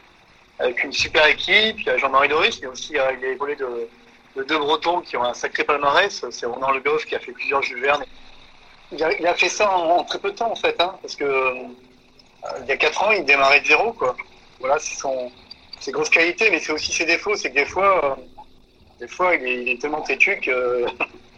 avec 0.58 0.82
une 0.84 0.92
super 0.92 1.26
équipe. 1.26 1.80
Il 1.80 1.86
y 1.86 1.90
a 1.90 1.96
Jean-Marie 1.96 2.28
Doris, 2.28 2.60
mais 2.60 2.68
aussi 2.68 2.98
euh, 2.98 3.12
il 3.18 3.24
a 3.24 3.28
évolué 3.30 3.56
de, 3.56 3.88
de, 4.36 4.42
deux 4.42 4.58
Bretons 4.58 5.00
qui 5.00 5.16
ont 5.16 5.24
un 5.24 5.34
sacré 5.34 5.64
palmarès. 5.64 6.24
C'est 6.30 6.46
Ronan 6.46 6.70
Le 6.72 6.80
Goff 6.80 7.04
qui 7.06 7.14
a 7.14 7.20
fait 7.20 7.32
plusieurs 7.32 7.62
Jules 7.62 7.80
Verne. 7.80 8.04
Il 8.92 9.02
a, 9.02 9.34
fait 9.34 9.48
ça 9.48 9.70
en, 9.70 10.04
très 10.04 10.18
peu 10.18 10.30
de 10.30 10.36
temps 10.36 10.52
en 10.52 10.56
fait, 10.56 10.80
hein, 10.80 10.96
parce 11.02 11.16
que 11.16 11.24
euh, 11.24 11.54
il 12.62 12.66
y 12.66 12.72
a 12.72 12.76
quatre 12.76 13.02
ans, 13.02 13.10
il 13.10 13.24
démarrait 13.24 13.60
de 13.60 13.66
zéro. 13.66 13.92
Quoi. 13.92 14.14
Voilà, 14.60 14.78
c'est 14.78 14.96
son 14.96 15.32
ses 15.80 15.92
grosses 15.92 16.10
qualités, 16.10 16.50
mais 16.50 16.60
c'est 16.60 16.72
aussi 16.72 16.92
ses 16.92 17.04
défauts. 17.04 17.34
C'est 17.34 17.50
que 17.50 17.56
des 17.56 17.66
fois, 17.66 18.04
euh, 18.04 18.22
des 19.00 19.08
fois, 19.08 19.34
il 19.34 19.46
est, 19.46 19.72
est 19.72 19.80
tellement 19.80 20.02
têtu 20.02 20.38
que 20.40 20.86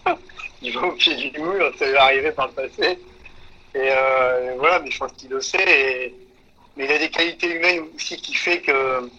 il 0.63 0.73
va 0.73 0.87
au 0.87 0.93
pied 0.93 1.15
du 1.15 1.41
mur. 1.41 1.73
Ça 1.79 1.87
lui 1.87 1.95
est 1.95 1.97
arrivé 1.97 2.33
par 2.33 2.49
le 2.49 2.53
passé. 2.53 2.99
Et 3.75 3.91
euh, 3.91 4.55
voilà, 4.59 4.81
mais 4.81 4.91
je 4.91 4.99
pense 4.99 5.13
qu'il 5.13 5.31
le 5.31 5.41
sait. 5.41 6.15
Mais 6.77 6.85
il 6.85 6.93
a 6.93 6.99
des 6.99 7.11
qualités 7.11 7.55
humaines 7.55 7.85
aussi 7.95 8.17
qui 8.17 8.35
fait 8.35 8.61
que 8.61 9.11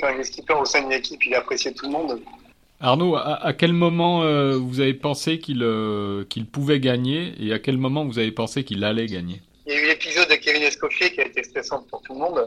quand 0.00 0.08
il 0.10 0.20
est 0.20 0.24
skipper 0.24 0.54
au 0.54 0.64
sein 0.64 0.82
d'une 0.82 0.92
équipe, 0.92 1.24
il 1.24 1.34
apprécie 1.34 1.72
tout 1.74 1.86
le 1.86 1.92
monde. 1.92 2.22
Arnaud, 2.80 3.16
à, 3.16 3.52
quel 3.54 3.72
moment 3.72 4.22
euh, 4.22 4.58
vous 4.58 4.80
avez 4.80 4.92
pensé 4.92 5.38
qu'il 5.38 5.62
euh, 5.62 6.24
qu'il 6.28 6.46
pouvait 6.46 6.78
gagner 6.78 7.32
et 7.40 7.52
à 7.52 7.58
quel 7.58 7.78
moment 7.78 8.04
vous 8.04 8.18
avez 8.18 8.32
pensé 8.32 8.64
qu'il 8.64 8.84
allait 8.84 9.06
gagner? 9.06 9.40
Il 9.66 9.72
y 9.72 9.76
a 9.76 9.80
eu 9.80 9.86
l'épisode 9.86 10.28
de 10.28 10.34
Kevin 10.34 10.62
Escoffier 10.62 11.10
qui 11.10 11.20
a 11.20 11.26
été 11.26 11.42
stressant 11.42 11.86
pour 11.90 12.02
tout 12.02 12.12
le 12.12 12.20
monde. 12.20 12.46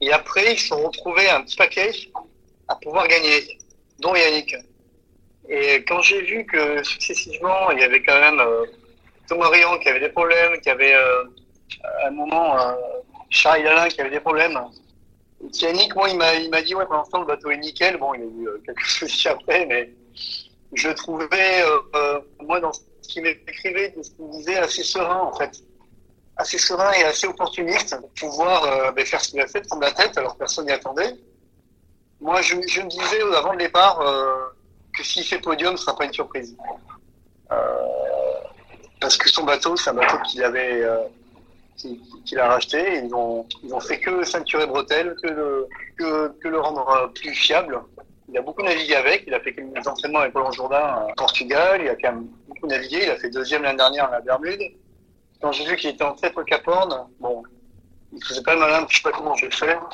Et 0.00 0.12
après, 0.12 0.52
ils 0.52 0.58
se 0.58 0.68
sont 0.68 0.80
retrouvés 0.80 1.28
un 1.28 1.42
petit 1.42 1.56
paquet 1.56 1.90
à 2.68 2.76
pouvoir 2.76 3.08
gagner, 3.08 3.58
dont 3.98 4.14
Yannick. 4.14 4.54
Et 5.48 5.84
quand 5.88 6.02
j'ai 6.02 6.22
vu 6.22 6.46
que 6.46 6.82
successivement, 6.84 7.72
il 7.72 7.80
y 7.80 7.82
avait 7.82 8.02
quand 8.02 8.20
même 8.20 8.38
euh, 8.38 8.64
Thomas 9.28 9.48
Rion 9.48 9.76
qui 9.78 9.88
avait 9.88 10.00
des 10.00 10.10
problèmes, 10.10 10.60
qui 10.60 10.70
avait 10.70 10.94
à 10.94 12.06
un 12.06 12.10
moment 12.10 12.56
Charles 13.30 13.66
Alain 13.66 13.88
qui 13.88 14.00
avait 14.00 14.10
des 14.10 14.20
problèmes. 14.20 14.58
Yannick, 15.52 15.94
moi, 15.94 16.08
il 16.08 16.16
m'a, 16.50 16.62
dit, 16.62 16.74
ouais, 16.74 16.86
pour 16.86 16.94
l'instant, 16.94 17.20
le 17.20 17.26
bateau 17.26 17.50
est 17.50 17.58
nickel. 17.58 17.96
Bon, 17.96 18.14
il 18.14 18.22
a 18.22 18.24
eu 18.24 18.48
euh, 18.48 18.62
quelques 18.64 18.86
soucis 18.86 19.28
après, 19.28 19.66
mais 19.66 19.92
je 20.72 20.88
trouvais, 20.90 21.62
euh, 21.62 21.78
euh, 21.94 22.20
moi, 22.40 22.60
dans 22.60 22.72
ce 22.72 22.80
qu'il 23.02 23.22
m'écrivait, 23.22 23.94
ce 24.02 24.10
qu'il 24.10 24.28
disait, 24.30 24.56
assez 24.56 24.82
serein, 24.82 25.20
en 25.20 25.32
fait. 25.32 25.62
Assez 26.36 26.58
serein 26.58 26.92
et 26.92 27.04
assez 27.04 27.26
opportuniste 27.26 27.96
pour 28.00 28.10
pouvoir 28.10 28.92
ben, 28.92 29.04
faire 29.04 29.20
ce 29.20 29.30
qu'il 29.30 29.40
a 29.40 29.46
fait, 29.48 29.66
prendre 29.66 29.82
la 29.82 29.90
tête, 29.90 30.16
alors 30.16 30.36
personne 30.36 30.66
n'y 30.66 30.72
attendait. 30.72 31.16
Moi, 32.20 32.42
je, 32.42 32.54
me 32.54 32.88
disais 32.88 33.20
avant 33.36 33.52
le 33.52 33.58
départ 33.58 33.98
que 34.96 35.02
s'il 35.02 35.24
fait 35.24 35.40
podium, 35.40 35.76
ce 35.76 35.82
sera 35.84 35.96
pas 35.96 36.04
une 36.04 36.12
surprise. 36.12 36.56
Parce 39.00 39.16
que 39.16 39.28
son 39.28 39.42
bateau, 39.42 39.74
c'est 39.74 39.90
un 39.90 39.94
bateau 39.94 40.16
qu'il 40.30 40.44
avait, 40.44 40.84
euh, 41.84 41.94
qu'il 42.24 42.38
a 42.38 42.48
racheté. 42.48 43.02
Ils 43.04 43.14
ont, 43.14 43.46
ils 43.62 43.74
ont 43.74 43.80
fait 43.80 43.98
que 43.98 44.24
ceinturer 44.24 44.66
bretelles, 44.66 45.14
que 45.22 45.28
le, 45.28 45.68
que, 45.96 46.48
le 46.48 46.60
rendre 46.60 47.12
plus 47.14 47.34
fiable. 47.34 47.80
Il 48.28 48.36
a 48.36 48.42
beaucoup 48.42 48.62
navigué 48.62 48.94
avec. 48.94 49.24
Il 49.26 49.34
a 49.34 49.40
fait 49.40 49.54
quelques 49.54 49.86
entraînements 49.86 50.20
avec 50.20 50.34
Roland 50.34 50.52
Jourdain 50.52 51.06
en 51.08 51.14
Portugal. 51.14 51.80
Il 51.82 51.88
a 51.88 51.94
quand 51.96 52.12
même 52.12 52.28
beaucoup 52.48 52.66
navigué. 52.66 53.00
Il 53.04 53.10
a 53.10 53.16
fait 53.16 53.30
deuxième 53.30 53.62
l'année 53.62 53.78
dernière 53.78 54.06
à 54.06 54.12
la 54.12 54.20
Bermude. 54.20 54.62
Quand 55.40 55.52
j'ai 55.52 55.64
vu 55.64 55.76
qu'il 55.76 55.90
était 55.90 56.04
en 56.04 56.14
tête 56.14 56.36
au 56.36 56.42
Cap 56.42 56.66
Horn, 56.66 57.06
bon, 57.20 57.42
il 58.12 58.22
faisait 58.24 58.42
pas 58.42 58.54
le 58.54 58.60
malin. 58.60 58.86
Je 58.88 58.96
sais 58.96 59.02
pas 59.02 59.12
comment 59.12 59.34
je 59.36 59.46
vais 59.46 59.52
faire. 59.52 59.88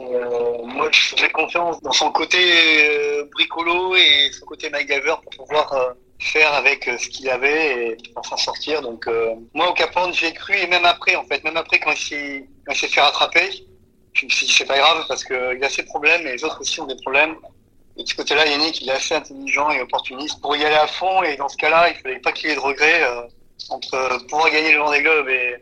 Euh, 0.00 0.64
moi, 0.64 0.88
je 0.90 1.14
fais 1.16 1.30
confiance 1.30 1.80
dans 1.82 1.92
son 1.92 2.10
côté 2.10 2.38
euh, 2.38 3.24
bricolo 3.32 3.94
et 3.94 4.30
son 4.32 4.44
côté 4.46 4.70
MacGyver 4.70 5.14
pour 5.22 5.46
pouvoir 5.46 5.72
euh, 5.72 5.92
faire 6.18 6.54
avec 6.54 6.84
ce 6.84 7.08
qu'il 7.08 7.28
avait 7.28 7.86
et 7.86 7.96
pour 8.14 8.24
s'en 8.24 8.36
sortir. 8.36 8.82
Donc, 8.82 9.08
moi, 9.52 9.70
au 9.70 9.74
Capone, 9.74 10.12
j'ai 10.12 10.32
cru 10.32 10.54
et 10.56 10.66
même 10.66 10.84
après, 10.84 11.16
en 11.16 11.24
fait, 11.24 11.42
même 11.44 11.56
après 11.56 11.78
quand 11.80 11.92
il 11.92 12.46
s'est 12.74 12.88
fait 12.88 13.00
rattraper, 13.00 13.50
je 14.12 14.26
me 14.26 14.30
suis 14.30 14.46
dit 14.46 14.52
c'est 14.52 14.64
pas 14.64 14.78
grave 14.78 15.04
parce 15.08 15.24
qu'il 15.24 15.62
a 15.62 15.68
ses 15.68 15.84
problèmes 15.84 16.26
et 16.26 16.32
les 16.32 16.44
autres 16.44 16.60
aussi 16.60 16.80
ont 16.80 16.86
des 16.86 16.96
problèmes. 16.96 17.34
Et 17.96 18.02
de 18.02 18.08
ce 18.08 18.14
côté-là, 18.14 18.46
Yannick, 18.46 18.80
il 18.80 18.88
est 18.88 18.92
assez 18.92 19.14
intelligent 19.14 19.70
et 19.70 19.80
opportuniste 19.80 20.40
pour 20.40 20.56
y 20.56 20.64
aller 20.64 20.74
à 20.74 20.86
fond. 20.86 21.22
Et 21.22 21.36
dans 21.36 21.48
ce 21.48 21.56
cas-là, 21.56 21.90
il 21.90 21.96
fallait 21.96 22.20
pas 22.20 22.32
qu'il 22.32 22.50
ait 22.50 22.54
de 22.54 22.60
regrets 22.60 23.02
entre 23.70 24.26
pouvoir 24.26 24.50
gagner 24.50 24.72
le 24.72 24.78
Vendée 24.78 25.02
Globe 25.02 25.28
et, 25.28 25.56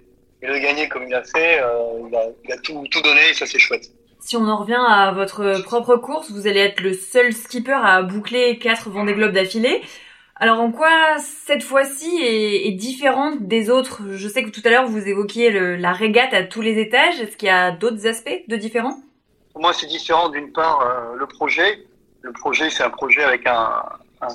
le 0.45 0.59
gagner 0.59 0.89
comme 0.89 1.07
il 1.07 1.15
a 1.15 1.23
fait. 1.23 1.61
il, 2.09 2.17
a, 2.17 2.25
il 2.45 2.53
a 2.53 2.57
tout, 2.59 2.85
tout 2.91 3.01
donné 3.01 3.31
et 3.31 3.35
ça, 3.35 3.47
c'est 3.47 3.59
chouette. 3.59 3.85
Si 4.25 4.37
on 4.37 4.47
en 4.49 4.57
revient 4.57 4.81
à 4.89 5.11
votre 5.13 5.63
propre 5.63 5.97
course, 5.97 6.31
vous 6.31 6.47
allez 6.47 6.61
être 6.61 6.81
le 6.81 6.95
seul 6.95 7.33
skipper 7.33 7.73
à 7.73 8.03
boucler 8.03 8.59
quatre 8.59 8.89
Vendée 8.89 9.15
Globe 9.15 9.33
d'affilée. 9.33 9.83
Alors 10.43 10.59
en 10.59 10.73
quoi 10.73 10.91
cette 11.21 11.63
fois-ci 11.63 12.21
est, 12.21 12.73
différente 12.73 13.47
des 13.47 13.71
autres? 13.71 14.03
Je 14.11 14.27
sais 14.27 14.43
que 14.43 14.51
tout 14.51 14.61
à 14.65 14.71
l'heure 14.71 14.89
vous 14.89 15.07
évoquiez 15.07 15.53
la 15.77 15.93
régate 15.93 16.35
à 16.35 16.43
tous 16.43 16.61
les 16.61 16.81
étages. 16.81 17.21
Est-ce 17.21 17.37
qu'il 17.37 17.47
y 17.47 17.53
a 17.53 17.71
d'autres 17.71 18.09
aspects 18.09 18.43
de 18.49 18.57
différents 18.57 18.97
Pour 19.53 19.63
moi 19.63 19.73
c'est 19.73 19.87
différent 19.87 20.31
d'une 20.31 20.51
part 20.51 20.81
euh, 20.81 21.15
le 21.15 21.29
projet. 21.29 21.87
Le 22.23 22.33
projet 22.33 22.71
c'est 22.71 22.83
un 22.83 22.91
projet 22.91 23.23
avec 23.23 23.47
un, 23.47 23.85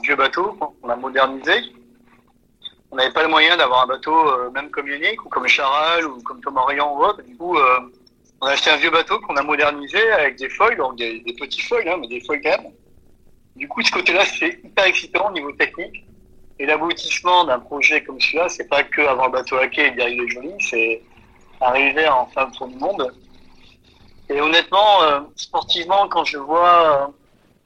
vieux 0.01 0.15
bateau 0.15 0.57
qu'on 0.81 0.87
a 0.87 0.95
modernisé. 0.95 1.51
On 2.89 2.95
n'avait 2.95 3.11
pas 3.11 3.23
le 3.23 3.29
moyen 3.29 3.57
d'avoir 3.57 3.83
un 3.83 3.87
bateau 3.87 4.15
euh, 4.15 4.49
même 4.51 4.69
comme 4.69 4.87
Yannick 4.87 5.25
ou 5.25 5.27
comme 5.27 5.45
Charal 5.45 6.05
ou 6.05 6.21
comme 6.23 6.39
Thomas 6.39 6.63
Rian 6.67 6.95
ou 6.95 7.03
autre. 7.03 7.21
Du 7.21 7.35
coup 7.35 7.57
euh, 7.57 7.79
on 8.39 8.47
a 8.47 8.51
acheté 8.51 8.69
un 8.69 8.77
vieux 8.77 8.91
bateau 8.91 9.19
qu'on 9.19 9.35
a 9.35 9.43
modernisé 9.43 10.09
avec 10.13 10.37
des 10.37 10.47
foils, 10.47 10.77
donc 10.77 10.95
des, 10.95 11.21
petits 11.37 11.63
foils, 11.63 11.85
hein, 11.85 11.97
mais 11.99 12.07
des 12.07 12.21
foils 12.21 12.41
quand 12.41 12.63
même. 12.63 12.71
Du 13.57 13.67
coup, 13.67 13.81
ce 13.81 13.91
côté-là, 13.91 14.23
c'est 14.25 14.59
hyper 14.63 14.85
excitant 14.85 15.29
au 15.29 15.31
niveau 15.33 15.51
technique. 15.51 16.05
Et 16.59 16.65
l'aboutissement 16.65 17.43
d'un 17.45 17.59
projet 17.59 18.03
comme 18.03 18.19
celui-là, 18.19 18.49
c'est 18.49 18.67
pas 18.67 18.83
que 18.83 19.01
avoir 19.01 19.27
le 19.27 19.33
bateau 19.33 19.57
à 19.57 19.67
quai 19.67 19.87
et 19.87 19.91
dire 19.91 20.07
il 20.07 20.21
est 20.21 20.27
joli, 20.29 20.53
c'est 20.59 21.01
arriver 21.59 22.07
en 22.07 22.27
fin 22.27 22.47
de 22.47 22.55
tour 22.55 22.67
du 22.67 22.77
monde. 22.77 23.13
Et 24.29 24.41
honnêtement, 24.41 25.03
euh, 25.03 25.21
sportivement, 25.35 26.07
quand 26.07 26.25
je 26.25 26.37
vois 26.37 27.03
euh, 27.03 27.07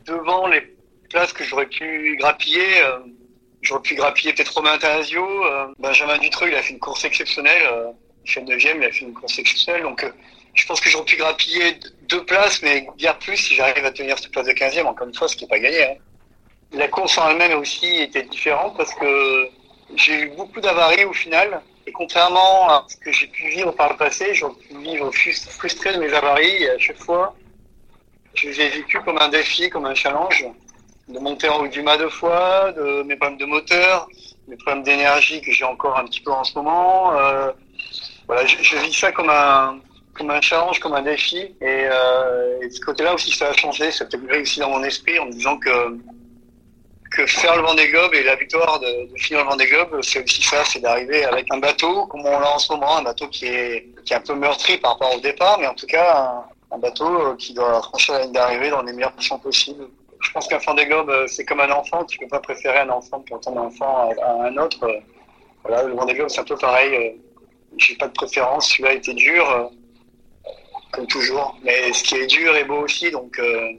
devant 0.06 0.48
les 0.48 0.62
places 1.10 1.34
que 1.34 1.44
j'aurais 1.44 1.68
pu 1.68 2.16
grappiller, 2.20 2.84
euh, 2.84 3.00
j'aurais 3.62 3.82
pu 3.82 3.96
grappiller 3.96 4.34
peut-être 4.34 4.54
Romain 4.54 4.78
Tanasio, 4.78 5.26
Benjamin 5.80 6.18
Dutreux, 6.18 6.50
il 6.50 6.56
a 6.56 6.62
fait 6.62 6.74
une 6.74 6.80
course 6.80 7.04
exceptionnelle, 7.04 7.94
il 8.26 8.32
fait 8.32 8.42
9 8.42 8.64
il 8.64 8.84
a 8.84 8.92
fait 8.92 9.00
une 9.00 9.14
course 9.14 9.40
exceptionnelle, 9.40 9.84
donc 9.84 10.06
je 10.54 10.66
pense 10.66 10.82
que 10.82 10.90
j'aurais 10.90 11.06
pu 11.06 11.18
grappiller 11.18 11.78
deux 12.10 12.24
places, 12.26 12.62
mais 12.62 12.88
bien 12.98 13.14
plus 13.14 13.38
si 13.38 13.56
j'arrive 13.56 13.86
à 13.86 13.92
tenir 13.92 14.18
cette 14.20 14.32
place 14.32 14.46
de 14.46 14.52
15e, 14.52 14.86
encore 14.86 15.08
une 15.08 15.14
fois, 15.14 15.28
ce 15.28 15.36
qui 15.36 15.46
n'est 15.46 15.50
pas 15.50 15.60
gagné. 15.60 15.84
Hein. 15.84 15.96
La 16.74 16.88
course 16.88 17.18
en 17.18 17.30
elle-même 17.30 17.58
aussi 17.60 18.02
était 18.02 18.24
différente 18.24 18.76
parce 18.78 18.94
que 18.94 19.50
j'ai 19.96 20.22
eu 20.22 20.30
beaucoup 20.30 20.62
d'avaries 20.62 21.06
au 21.06 21.14
final. 21.14 21.62
Et 21.88 21.92
contrairement 21.92 22.70
à 22.70 22.86
ce 22.88 22.96
que 22.98 23.12
j'ai 23.12 23.28
pu 23.28 23.50
vivre 23.50 23.72
par 23.72 23.90
le 23.90 23.98
passé, 23.98 24.34
j'ai 24.34 24.46
pu 24.48 24.78
vivre 24.78 25.12
frustré 25.12 25.94
de 25.94 26.00
mes 26.00 26.14
avaries. 26.14 26.64
Et 26.64 26.70
à 26.70 26.80
chaque 26.80 27.02
fois, 27.02 27.36
je 28.36 28.48
les 28.48 28.62
ai 28.62 28.70
vécues 28.70 29.02
comme 29.02 29.18
un 29.18 29.30
défi, 29.30 29.70
comme 29.70 29.86
un 29.86 29.96
challenge. 29.96 30.46
De 31.08 31.20
monter 31.20 31.50
en 31.50 31.60
haut 31.60 31.68
du 31.68 31.82
mât 31.82 31.98
deux 31.98 32.10
fois, 32.10 32.72
de 32.72 33.04
mes 33.04 33.18
problèmes 33.18 33.40
de 33.40 33.46
moteur, 33.46 34.08
mes 34.48 34.56
problèmes 34.56 34.84
d'énergie 34.84 35.42
que 35.42 35.52
j'ai 35.52 35.66
encore 35.66 35.98
un 35.98 36.06
petit 36.06 36.22
peu 36.22 36.32
en 36.32 36.44
ce 36.44 36.54
moment. 36.56 37.18
Euh, 37.18 37.52
voilà, 38.28 38.46
je, 38.46 38.56
je 38.62 38.78
vis 38.78 38.94
ça 38.94 39.12
comme 39.12 39.30
un, 39.30 39.80
comme 40.14 40.30
un 40.30 40.42
challenge, 40.42 40.80
comme 40.80 40.94
un 40.94 41.02
défi. 41.02 41.38
Et, 41.38 41.56
euh, 41.62 42.60
de 42.64 42.70
ce 42.70 42.82
côté-là 42.82 43.14
aussi, 43.14 43.32
ça 43.32 43.50
a 43.50 43.54
changé. 43.54 43.92
Ça 43.92 44.06
a 44.06 44.38
aussi 44.38 44.60
dans 44.60 44.70
mon 44.70 44.84
esprit 44.84 45.18
en 45.20 45.26
me 45.26 45.32
disant 45.32 45.58
que 45.58 45.98
que 47.12 47.26
faire 47.26 47.58
le 47.58 47.62
Vendée 47.64 47.90
Globe 47.90 48.14
et 48.14 48.24
la 48.24 48.36
victoire 48.36 48.80
de, 48.80 49.12
de 49.12 49.18
finir 49.18 49.44
le 49.44 49.50
Vendée 49.50 49.68
Globe, 49.68 50.00
c'est 50.02 50.24
aussi 50.24 50.42
ça, 50.42 50.64
c'est 50.64 50.80
d'arriver 50.80 51.26
avec 51.26 51.46
un 51.52 51.58
bateau 51.58 52.06
comme 52.08 52.22
on 52.22 52.40
l'a 52.40 52.56
en 52.56 52.58
ce 52.58 52.72
moment, 52.72 52.98
un 52.98 53.04
bateau 53.04 53.28
qui 53.28 53.48
est, 53.48 53.90
qui 54.06 54.14
est 54.14 54.16
un 54.16 54.22
peu 54.22 54.34
meurtri 54.34 54.78
par 54.78 54.94
rapport 54.94 55.14
au 55.16 55.20
départ, 55.20 55.60
mais 55.60 55.68
en 55.68 55.76
tout 55.76 55.88
cas 55.88 56.46
un, 56.72 56.78
bateau 56.78 57.36
qui 57.36 57.54
doit 57.54 57.82
franchir 57.82 58.14
la 58.14 58.24
ligne 58.24 58.32
d'arrivée 58.32 58.70
dans 58.70 58.82
les 58.82 58.94
meilleures 58.94 59.12
conditions 59.12 59.40
possibles. 59.40 59.90
Je 60.22 60.32
pense 60.32 60.48
qu'un 60.48 60.60
Vendée 60.60 60.86
Globe, 60.86 61.12
c'est 61.28 61.44
comme 61.44 61.60
un 61.60 61.72
enfant. 61.72 62.06
Tu 62.06 62.18
peux 62.18 62.28
pas 62.28 62.40
préférer 62.40 62.80
un 62.80 62.90
enfant 62.90 63.20
pour 63.28 63.42
ton 63.42 63.58
enfant 63.58 64.12
à, 64.24 64.48
un 64.48 64.56
autre. 64.58 64.88
Voilà, 65.64 65.84
le 65.84 65.94
Vendée 65.94 66.14
Globe, 66.14 66.30
c'est 66.30 66.40
un 66.40 66.46
peu 66.46 66.56
pareil. 66.56 67.20
J'ai 67.78 67.96
pas 67.96 68.08
de 68.08 68.14
préférence. 68.14 68.70
Celui-là 68.70 68.94
était 68.94 69.14
dur 69.14 69.72
comme 70.92 71.08
toujours. 71.08 71.58
Mais 71.64 71.92
ce 71.94 72.04
qui 72.04 72.16
est 72.16 72.28
dur 72.28 72.56
est 72.56 72.66
beau 72.66 72.82
aussi, 72.82 73.12
donc, 73.12 73.38
euh, 73.40 73.70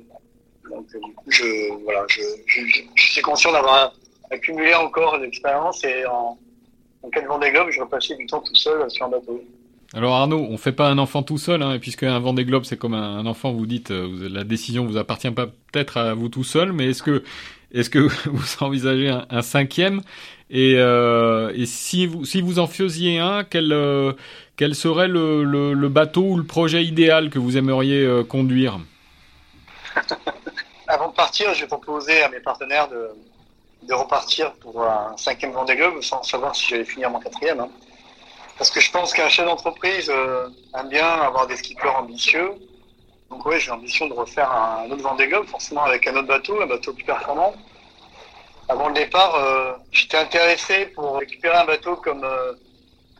euh, 0.70 0.80
je, 1.28 1.82
voilà, 1.84 2.04
je, 2.08 2.20
je, 2.46 2.60
je 2.94 3.12
suis 3.12 3.22
conscient 3.22 3.52
d'avoir 3.52 3.92
accumulé 4.30 4.74
encore 4.74 5.18
l'expérience 5.18 5.84
et 5.84 6.06
en, 6.06 6.38
en 7.02 7.10
cas 7.10 7.20
de 7.20 7.26
Vendée 7.26 7.50
Globe, 7.50 7.68
je 7.70 7.80
vais 7.80 7.88
passer 7.88 8.16
du 8.16 8.26
temps 8.26 8.40
tout 8.40 8.54
seul 8.54 8.90
sur 8.90 9.06
un 9.06 9.10
bateau. 9.10 9.42
Alors 9.94 10.14
Arnaud, 10.14 10.46
on 10.48 10.56
fait 10.56 10.72
pas 10.72 10.88
un 10.88 10.96
enfant 10.96 11.22
tout 11.22 11.36
seul, 11.36 11.62
hein, 11.62 11.78
puisque 11.78 12.04
un 12.04 12.18
Vendée 12.18 12.46
Globe 12.46 12.64
c'est 12.64 12.78
comme 12.78 12.94
un, 12.94 13.26
enfant. 13.26 13.52
Vous 13.52 13.66
dites, 13.66 13.90
euh, 13.90 14.28
la 14.30 14.44
décision 14.44 14.86
vous 14.86 14.96
appartient 14.96 15.30
pas 15.30 15.46
peut-être 15.46 15.98
à 15.98 16.14
vous 16.14 16.30
tout 16.30 16.44
seul, 16.44 16.72
mais 16.72 16.86
est-ce 16.86 17.02
que 17.02 17.22
est-ce 17.72 17.90
que 17.90 17.98
vous 18.28 18.64
envisagez 18.64 19.14
un 19.28 19.42
cinquième? 19.42 20.00
Et, 20.54 20.74
euh, 20.76 21.50
et 21.56 21.64
si 21.64 22.06
vous 22.06 22.26
si 22.26 22.42
vous 22.42 22.58
en 22.58 22.66
faisiez 22.66 23.18
un, 23.18 23.42
quel 23.42 23.72
euh, 23.72 24.12
quel 24.56 24.74
serait 24.74 25.08
le, 25.08 25.44
le, 25.44 25.88
bateau 25.88 26.20
ou 26.20 26.36
le 26.36 26.44
projet 26.44 26.84
idéal 26.84 27.30
que 27.30 27.38
vous 27.38 27.56
aimeriez 27.56 28.04
euh, 28.04 28.22
conduire? 28.22 28.78
Avant 30.88 31.08
de 31.08 31.14
partir, 31.14 31.54
je 31.54 31.62
vais 31.62 31.66
proposer 31.66 32.22
à 32.22 32.28
mes 32.28 32.40
partenaires 32.40 32.86
de, 32.88 33.08
de 33.88 33.94
repartir 33.94 34.52
pour 34.56 34.84
un 34.84 35.16
cinquième 35.16 35.52
Vendée 35.52 35.74
Globe 35.74 36.02
sans 36.02 36.22
savoir 36.22 36.54
si 36.54 36.66
j'allais 36.68 36.84
finir 36.84 37.08
mon 37.08 37.18
quatrième. 37.18 37.60
Hein. 37.60 37.70
Parce 38.58 38.70
que 38.70 38.78
je 38.78 38.90
pense 38.90 39.14
qu'un 39.14 39.30
chef 39.30 39.46
d'entreprise 39.46 40.10
aime 40.10 40.88
bien 40.90 41.08
avoir 41.08 41.46
des 41.46 41.56
skippers 41.56 41.96
ambitieux. 41.96 42.50
Donc 43.30 43.46
oui, 43.46 43.58
j'ai 43.58 43.70
l'ambition 43.70 44.06
de 44.06 44.12
refaire 44.12 44.52
un, 44.52 44.90
autre 44.90 45.02
Vendée 45.02 45.28
Globe, 45.28 45.46
forcément 45.46 45.84
avec 45.84 46.06
un 46.06 46.14
autre 46.14 46.28
bateau, 46.28 46.60
un 46.60 46.66
bateau 46.66 46.92
plus 46.92 47.04
performant. 47.04 47.54
Avant 48.68 48.88
le 48.88 48.94
départ, 48.94 49.34
euh, 49.34 49.72
j'étais 49.90 50.16
intéressé 50.16 50.86
pour 50.86 51.18
récupérer 51.18 51.56
un 51.56 51.64
bateau 51.64 51.96
comme 51.96 52.26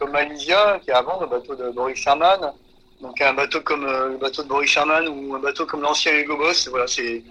comme 0.03 0.17
Alysia, 0.17 0.81
qui 0.83 0.91
est 0.91 0.95
avant 0.95 1.21
le 1.21 1.27
bateau 1.29 1.55
de 1.55 1.71
Boris 1.71 1.97
Sherman. 1.99 2.53
Donc 3.01 3.21
un 3.21 3.35
bateau 3.35 3.61
comme 3.61 3.85
euh, 3.85 4.09
le 4.09 4.17
bateau 4.17 4.43
de 4.43 4.49
Boris 4.49 4.69
Sherman 4.69 5.07
ou 5.09 5.35
un 5.37 5.39
bateau 5.39 5.65
comme 5.65 5.83
l'ancien 5.83 6.13
Hugo 6.13 6.37
Boss. 6.37 6.67
Voilà, 6.69 6.89
c'est 6.89 7.23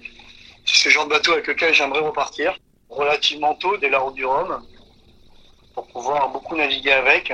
ce 0.65 0.89
genre 0.89 1.05
de 1.05 1.09
bateau 1.09 1.33
avec 1.33 1.47
lequel 1.47 1.73
j'aimerais 1.73 1.99
repartir 1.99 2.57
relativement 2.89 3.55
tôt, 3.55 3.75
dès 3.77 3.89
la 3.89 3.99
route 3.99 4.15
du 4.15 4.25
Rhum, 4.25 4.65
pour 5.73 5.87
pouvoir 5.87 6.29
beaucoup 6.29 6.55
naviguer 6.55 6.91
avec, 6.91 7.33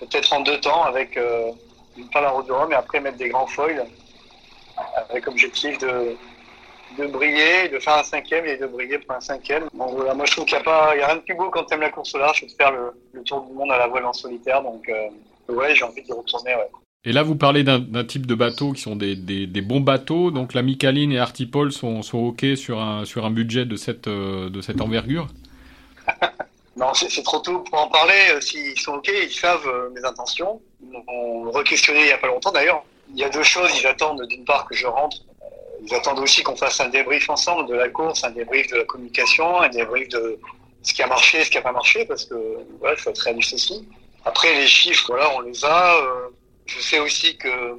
peut-être 0.00 0.32
en 0.32 0.40
deux 0.40 0.60
temps, 0.60 0.84
avec 0.84 1.16
euh, 1.16 1.50
une 1.96 2.08
part 2.10 2.22
la 2.22 2.30
route 2.30 2.46
du 2.46 2.52
Rhum 2.52 2.70
et 2.72 2.76
après 2.76 3.00
mettre 3.00 3.18
des 3.18 3.28
grands 3.28 3.46
foils, 3.46 3.86
avec 5.10 5.26
objectif 5.26 5.78
de, 5.78 6.16
de 6.98 7.06
briller, 7.06 7.68
de 7.68 7.78
faire 7.78 7.98
un 7.98 8.02
cinquième 8.02 8.44
et 8.46 8.56
de 8.56 8.66
briller 8.66 8.98
pour 8.98 9.14
un 9.14 9.20
cinquième. 9.20 9.68
Bon, 9.72 9.86
voilà, 9.86 10.14
moi 10.14 10.26
je 10.26 10.32
trouve 10.32 10.44
qu'il 10.44 10.56
n'y 10.56 10.62
a, 10.62 10.64
pas, 10.64 10.94
il 10.94 11.00
y 11.00 11.02
a 11.02 11.06
rien 11.06 11.16
de 11.16 11.20
plus 11.20 11.34
beau 11.34 11.48
quand 11.50 11.64
tu 11.64 11.74
aimes 11.74 11.80
la 11.80 11.90
course 11.90 12.14
au 12.14 12.18
large 12.18 12.40
que 12.40 12.46
de 12.46 12.52
faire 12.52 12.72
le, 12.72 12.90
le, 13.12 13.22
tour 13.22 13.42
du 13.42 13.52
monde 13.54 13.70
à 13.70 13.78
la 13.78 13.86
voile 13.86 14.04
en 14.04 14.12
solitaire. 14.12 14.62
Donc 14.62 14.88
euh, 14.88 15.52
ouais, 15.52 15.74
j'ai 15.74 15.84
envie 15.84 16.02
de 16.02 16.12
retourner. 16.12 16.54
Ouais. 16.54 16.68
Et 17.04 17.12
là, 17.12 17.22
vous 17.22 17.36
parlez 17.36 17.62
d'un 17.62 18.04
type 18.04 18.26
de 18.26 18.34
bateau 18.34 18.72
qui 18.72 18.82
sont 18.82 18.96
des, 18.96 19.14
des, 19.14 19.46
des, 19.46 19.60
bons 19.60 19.80
bateaux. 19.80 20.30
Donc 20.30 20.52
la 20.52 20.62
Micaline 20.62 21.12
et 21.12 21.18
Artipol 21.18 21.72
sont, 21.72 22.02
sont 22.02 22.18
OK 22.18 22.44
sur 22.56 22.80
un, 22.80 23.04
sur 23.04 23.24
un 23.24 23.30
budget 23.30 23.64
de 23.64 23.76
cette, 23.76 24.08
euh, 24.08 24.50
de 24.50 24.60
cette 24.60 24.80
envergure? 24.80 25.28
Non, 26.76 26.94
c'est 26.94 27.24
trop 27.24 27.40
tôt 27.40 27.58
pour 27.58 27.76
en 27.76 27.88
parler. 27.88 28.14
Euh, 28.30 28.40
s'ils 28.40 28.78
sont 28.78 28.92
OK, 28.92 29.10
ils 29.12 29.32
savent 29.32 29.68
mes 29.96 30.04
intentions. 30.04 30.62
On 31.08 31.50
re-questionné 31.50 31.98
il 32.02 32.06
n'y 32.06 32.12
a 32.12 32.18
pas 32.18 32.28
longtemps 32.28 32.52
d'ailleurs. 32.52 32.84
Il 33.10 33.18
y 33.18 33.24
a 33.24 33.28
deux 33.30 33.42
choses. 33.42 33.68
Ils 33.80 33.86
attendent 33.88 34.24
d'une 34.28 34.44
part 34.44 34.64
que 34.64 34.76
je 34.76 34.86
rentre 34.86 35.16
ils 35.88 35.94
attendent 35.94 36.18
aussi 36.20 36.42
qu'on 36.42 36.56
fasse 36.56 36.80
un 36.80 36.88
débrief 36.88 37.30
ensemble 37.30 37.68
de 37.68 37.74
la 37.74 37.88
course, 37.88 38.24
un 38.24 38.30
débrief 38.30 38.68
de 38.68 38.76
la 38.76 38.84
communication, 38.84 39.60
un 39.60 39.68
débrief 39.68 40.08
de 40.08 40.38
ce 40.82 40.92
qui 40.92 41.02
a 41.02 41.06
marché, 41.06 41.42
ce 41.44 41.50
qui 41.50 41.56
n'a 41.56 41.62
pas 41.62 41.72
marché, 41.72 42.04
parce 42.04 42.24
que 42.26 42.34
voilà, 42.78 42.94
il 42.94 43.00
faut 43.00 43.10
être 43.10 43.18
réaliste 43.18 43.54
aussi. 43.54 43.88
Après, 44.24 44.54
les 44.54 44.66
chiffres, 44.66 45.06
voilà, 45.08 45.34
on 45.36 45.40
les 45.40 45.64
a. 45.64 45.96
Euh, 45.96 46.28
je 46.66 46.80
sais 46.80 46.98
aussi 46.98 47.36
que 47.36 47.78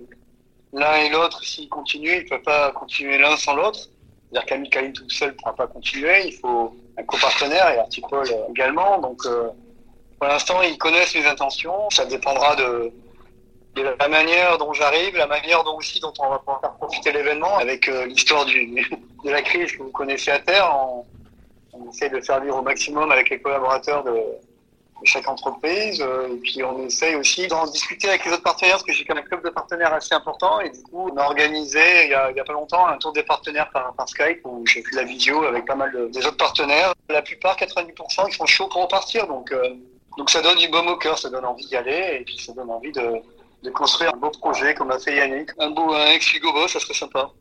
l'un 0.73 0.95
et 0.95 1.09
l'autre, 1.09 1.43
s'ils 1.43 1.69
continuent, 1.69 2.17
ils 2.17 2.23
ne 2.23 2.29
peuvent 2.29 2.41
pas 2.41 2.71
continuer 2.71 3.17
l'un 3.17 3.37
sans 3.37 3.55
l'autre. 3.55 3.79
C'est-à-dire 4.31 4.45
qu'Amicaline 4.47 4.93
tout 4.93 5.09
seul 5.09 5.29
ne 5.29 5.33
pourra 5.35 5.55
pas 5.55 5.67
continuer. 5.67 6.27
Il 6.27 6.33
faut 6.33 6.75
un 6.97 7.03
copartenaire 7.03 7.69
et 7.69 7.77
Artipol 7.77 8.27
également. 8.49 8.99
Donc, 8.99 9.25
euh, 9.25 9.49
pour 10.19 10.27
l'instant, 10.27 10.61
ils 10.61 10.77
connaissent 10.77 11.15
mes 11.15 11.25
intentions. 11.25 11.89
Ça 11.89 12.05
dépendra 12.05 12.55
de, 12.55 12.91
de 13.83 13.95
la 13.99 14.07
manière 14.07 14.57
dont 14.57 14.73
j'arrive, 14.73 15.15
la 15.15 15.27
manière 15.27 15.63
dont 15.63 15.77
aussi 15.77 15.99
dont 15.99 16.13
on 16.19 16.29
va 16.29 16.39
pouvoir 16.39 16.61
faire 16.61 16.73
profiter 16.73 17.11
l'événement 17.11 17.57
avec 17.57 17.87
euh, 17.87 18.05
l'histoire 18.05 18.45
de 19.25 19.29
la 19.29 19.41
crise 19.41 19.71
que 19.71 19.83
vous 19.83 19.91
connaissez 19.91 20.31
à 20.31 20.39
terre. 20.39 20.71
On, 20.73 21.05
on, 21.73 21.89
essaie 21.89 22.09
de 22.09 22.19
faire 22.21 22.41
vivre 22.41 22.57
au 22.57 22.61
maximum 22.61 23.11
avec 23.11 23.29
les 23.29 23.39
collaborateurs 23.39 24.03
de, 24.03 24.13
chaque 25.03 25.27
entreprise. 25.27 26.01
Euh, 26.01 26.33
et 26.33 26.37
puis 26.37 26.63
on 26.63 26.85
essaye 26.85 27.15
aussi 27.15 27.47
d'en 27.47 27.65
discuter 27.65 28.09
avec 28.09 28.25
les 28.25 28.33
autres 28.33 28.43
partenaires, 28.43 28.75
parce 28.75 28.83
que 28.83 28.93
j'ai 28.93 29.05
quand 29.05 29.15
même 29.15 29.23
un 29.23 29.27
club 29.27 29.43
de 29.43 29.49
partenaires 29.49 29.93
assez 29.93 30.13
important. 30.13 30.59
Et 30.59 30.69
du 30.69 30.81
coup, 30.83 31.09
on 31.11 31.17
a 31.17 31.23
organisé 31.23 32.05
il 32.05 32.09
y 32.09 32.13
a, 32.13 32.43
pas 32.43 32.53
longtemps 32.53 32.87
un 32.87 32.97
tour 32.97 33.13
des 33.13 33.23
partenaires 33.23 33.69
par, 33.71 33.93
Skype 34.07 34.41
où 34.43 34.65
j'ai 34.65 34.81
fait 34.81 34.95
la 34.95 35.03
vidéo 35.03 35.43
avec 35.43 35.65
pas 35.65 35.75
mal 35.75 35.91
de, 35.91 36.07
des 36.07 36.25
autres 36.25 36.37
partenaires. 36.37 36.93
La 37.09 37.21
plupart, 37.21 37.57
90%, 37.57 38.25
ils 38.27 38.33
sont 38.33 38.45
chauds 38.45 38.67
pour 38.67 38.83
repartir. 38.83 39.27
Donc, 39.27 39.51
euh, 39.51 39.69
donc 40.17 40.29
ça 40.29 40.41
donne 40.41 40.57
du 40.57 40.67
baume 40.67 40.87
au 40.87 40.97
cœur, 40.97 41.17
ça 41.17 41.29
donne 41.29 41.45
envie 41.45 41.65
d'y 41.65 41.75
aller 41.75 42.17
et 42.19 42.23
puis 42.23 42.37
ça 42.37 42.53
donne 42.53 42.69
envie 42.69 42.91
de, 42.91 43.21
de 43.63 43.69
construire 43.69 44.13
un 44.13 44.17
beau 44.17 44.29
projet 44.29 44.73
comme 44.73 44.91
a 44.91 44.99
fait 44.99 45.15
Yannick. 45.15 45.49
Un 45.59 45.71
beau 45.71 45.93
un 45.93 46.05
ex-Hugo 46.07 46.53
Boss, 46.53 46.73
ça 46.73 46.79
serait 46.79 46.93
sympa. 46.93 47.31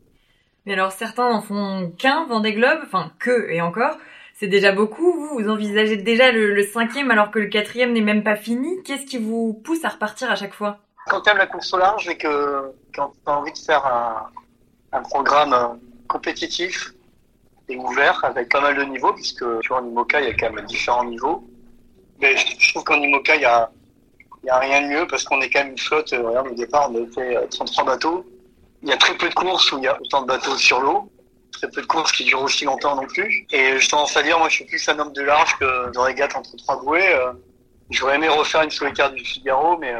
Mais 0.65 0.73
alors 0.73 0.91
certains 0.91 1.29
n'en 1.29 1.41
font 1.41 1.91
qu'un 1.97 2.25
Vendée 2.25 2.53
Globe, 2.53 2.79
enfin 2.83 3.11
que 3.19 3.49
et 3.49 3.61
encore. 3.61 3.95
C'est 4.35 4.47
déjà 4.47 4.71
beaucoup. 4.71 5.11
Vous, 5.11 5.39
vous 5.39 5.49
envisagez 5.49 5.97
déjà 5.97 6.31
le, 6.31 6.53
le 6.53 6.63
cinquième 6.63 7.11
alors 7.11 7.31
que 7.31 7.39
le 7.39 7.47
quatrième 7.47 7.91
n'est 7.93 8.01
même 8.01 8.23
pas 8.23 8.35
fini. 8.35 8.81
Qu'est-ce 8.83 9.05
qui 9.05 9.17
vous 9.17 9.53
pousse 9.53 9.83
à 9.83 9.89
repartir 9.89 10.31
à 10.31 10.35
chaque 10.35 10.53
fois? 10.53 10.77
Quand 11.07 11.21
tu 11.21 11.29
aimes 11.29 11.37
la 11.37 11.47
course 11.47 11.73
au 11.73 11.77
large 11.77 12.07
et 12.07 12.17
que 12.17 12.71
quand 12.95 13.09
tu 13.09 13.31
as 13.31 13.37
envie 13.37 13.51
de 13.51 13.57
faire 13.57 13.85
un, 13.85 14.29
un 14.91 15.01
programme 15.01 15.53
euh, 15.53 15.67
compétitif 16.07 16.93
et 17.67 17.75
ouvert 17.75 18.23
avec 18.23 18.49
pas 18.49 18.61
mal 18.61 18.77
de 18.77 18.83
niveaux, 18.83 19.13
puisque 19.13 19.43
tu 19.61 19.67
vois 19.69 19.81
en 19.81 19.87
IMOCA 19.87 20.21
il 20.21 20.27
y 20.27 20.31
a 20.31 20.33
quand 20.35 20.51
même 20.53 20.65
différents 20.65 21.03
niveaux. 21.03 21.47
Mais 22.21 22.35
je, 22.37 22.45
je 22.59 22.69
trouve 22.71 22.83
qu'en 22.83 23.01
IMOCA 23.01 23.35
il 23.35 23.41
y 23.41 23.45
a, 23.45 23.69
il 24.43 24.47
y 24.47 24.49
a 24.49 24.57
rien 24.59 24.81
de 24.81 24.87
mieux 24.87 25.07
parce 25.07 25.23
qu'on 25.23 25.41
est 25.41 25.49
quand 25.49 25.59
même 25.59 25.71
une 25.71 25.77
flotte. 25.77 26.13
euh, 26.13 26.27
Regarde 26.27 26.47
au 26.47 26.55
départ 26.55 26.89
on 26.91 27.03
a 27.03 27.07
fait 27.13 27.35
euh, 27.37 27.45
33 27.49 27.83
bateaux. 27.85 28.25
Il 28.83 28.89
y 28.89 28.93
a 28.93 28.97
très 28.97 29.15
peu 29.15 29.27
de 29.29 29.33
courses 29.33 29.71
où 29.71 29.77
il 29.77 29.83
y 29.83 29.87
a 29.87 29.99
autant 29.99 30.21
de 30.21 30.27
bateaux 30.27 30.55
sur 30.55 30.79
l'eau. 30.79 31.09
Très 31.51 31.69
peu 31.69 31.81
de 31.81 31.87
courses 31.87 32.11
qui 32.13 32.23
durent 32.23 32.43
aussi 32.43 32.63
longtemps 32.63 32.95
non 32.95 33.05
plus. 33.07 33.45
Et 33.51 33.77
j'ai 33.77 33.87
tendance 33.89 34.15
à 34.15 34.23
dire, 34.23 34.39
moi 34.39 34.47
je 34.47 34.55
suis 34.55 34.65
plus 34.65 34.87
un 34.87 34.97
homme 34.99 35.11
de 35.11 35.21
large 35.21 35.57
que 35.59 35.91
de 35.91 35.99
régate 35.99 36.35
entre 36.35 36.55
trois 36.57 36.79
bouées. 36.81 37.13
Euh, 37.13 37.33
J'aurais 37.89 38.15
aimé 38.15 38.29
refaire 38.29 38.61
une 38.61 38.69
solitaire 38.69 39.11
du 39.11 39.25
Figaro, 39.25 39.75
mais 39.77 39.93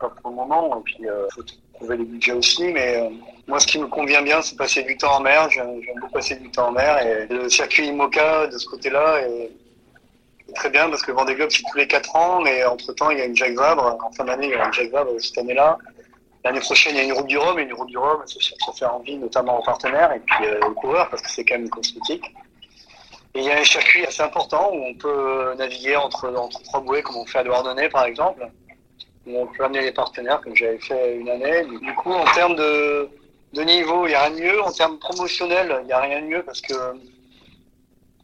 pas 0.00 0.10
pour 0.20 0.30
le 0.30 0.36
moment. 0.36 0.78
Et 0.78 0.82
puis 0.82 1.08
euh, 1.08 1.26
faut 1.34 1.42
trouver 1.74 1.96
les 1.96 2.04
budgets 2.04 2.32
aussi. 2.32 2.64
Mais 2.72 3.08
moi 3.46 3.60
ce 3.60 3.66
qui 3.68 3.78
me 3.78 3.86
convient 3.86 4.20
bien, 4.20 4.42
c'est 4.42 4.56
passer 4.56 4.82
du 4.82 4.96
temps 4.98 5.16
en 5.16 5.20
mer. 5.20 5.48
J'aime 5.50 5.80
beaucoup 6.00 6.12
passer 6.12 6.34
du 6.36 6.50
temps 6.50 6.68
en 6.68 6.72
mer. 6.72 6.98
Et 7.06 7.26
le 7.32 7.48
circuit 7.48 7.86
IMOCA 7.86 8.48
de 8.48 8.58
ce 8.58 8.66
côté-là 8.66 9.20
très 10.56 10.70
bien 10.70 10.90
parce 10.90 11.02
que 11.02 11.12
Vendée 11.12 11.34
Globe 11.34 11.50
c'est 11.50 11.62
tous 11.70 11.78
les 11.78 11.86
quatre 11.86 12.14
ans. 12.16 12.40
Mais 12.40 12.64
entre 12.64 12.92
temps 12.92 13.10
il 13.10 13.18
y 13.18 13.22
a 13.22 13.24
une 13.24 13.36
Jacques 13.36 13.54
Vabre. 13.54 13.98
En 14.02 14.12
fin 14.12 14.24
d'année 14.24 14.46
il 14.46 14.52
y 14.52 14.54
a 14.54 14.66
une 14.66 14.72
Jacques 14.72 14.90
Vabre 14.90 15.12
cette 15.20 15.38
année-là. 15.38 15.78
L'année 16.46 16.60
prochaine, 16.60 16.94
il 16.94 16.98
y 16.98 17.00
a 17.00 17.04
une 17.04 17.12
route 17.12 17.26
du 17.26 17.38
Rhum, 17.38 17.58
et 17.58 17.62
une 17.62 17.72
route 17.74 17.88
du 17.88 17.98
Rhum, 17.98 18.22
ça 18.24 18.72
fait 18.72 18.84
envie 18.84 19.16
notamment 19.16 19.58
aux 19.58 19.64
partenaires 19.64 20.12
et 20.12 20.20
puis 20.20 20.46
euh, 20.46 20.60
aux 20.68 20.74
coureurs, 20.74 21.10
parce 21.10 21.20
que 21.20 21.28
c'est 21.28 21.44
quand 21.44 21.58
même 21.58 21.68
mythique. 21.74 22.24
Et 23.34 23.40
il 23.40 23.44
y 23.46 23.50
a 23.50 23.58
un 23.58 23.64
circuit 23.64 24.06
assez 24.06 24.22
important 24.22 24.70
où 24.72 24.76
on 24.76 24.94
peut 24.94 25.54
naviguer 25.58 25.96
entre, 25.96 26.32
entre 26.36 26.62
trois 26.62 26.80
bouées, 26.82 27.02
comme 27.02 27.16
on 27.16 27.26
fait 27.26 27.38
à 27.38 27.42
Douarnenez, 27.42 27.88
par 27.88 28.04
exemple, 28.04 28.48
où 29.26 29.40
on 29.40 29.46
peut 29.48 29.64
amener 29.64 29.80
les 29.80 29.90
partenaires, 29.90 30.40
comme 30.40 30.54
j'avais 30.54 30.78
fait 30.78 31.16
une 31.16 31.28
année. 31.28 31.64
Du 31.64 31.92
coup, 31.96 32.12
en 32.12 32.24
termes 32.26 32.54
de, 32.54 33.08
de 33.52 33.62
niveau, 33.62 34.06
il 34.06 34.10
n'y 34.10 34.14
a 34.14 34.22
rien 34.22 34.36
de 34.36 34.40
mieux. 34.40 34.62
En 34.62 34.70
termes 34.70 35.00
promotionnels, 35.00 35.78
il 35.82 35.86
n'y 35.86 35.92
a 35.92 36.00
rien 36.00 36.20
de 36.20 36.26
mieux, 36.26 36.44
parce 36.44 36.60
que 36.60 36.74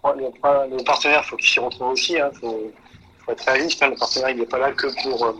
le, 0.04 0.82
partenaire, 0.84 1.24
faut 1.24 1.36
qu'il 1.36 1.48
s'y 1.48 1.60
retrouve 1.60 1.88
aussi. 1.88 2.14
Il 2.14 2.20
hein, 2.20 2.30
faut, 2.40 2.70
faut 3.24 3.32
être 3.32 3.44
réaliste. 3.44 3.82
Hein, 3.82 3.90
le 3.90 3.96
partenaire, 3.96 4.30
il 4.30 4.38
n'est 4.38 4.46
pas 4.46 4.58
là 4.58 4.72
que 4.72 4.86
pour... 5.02 5.24
Euh, 5.24 5.32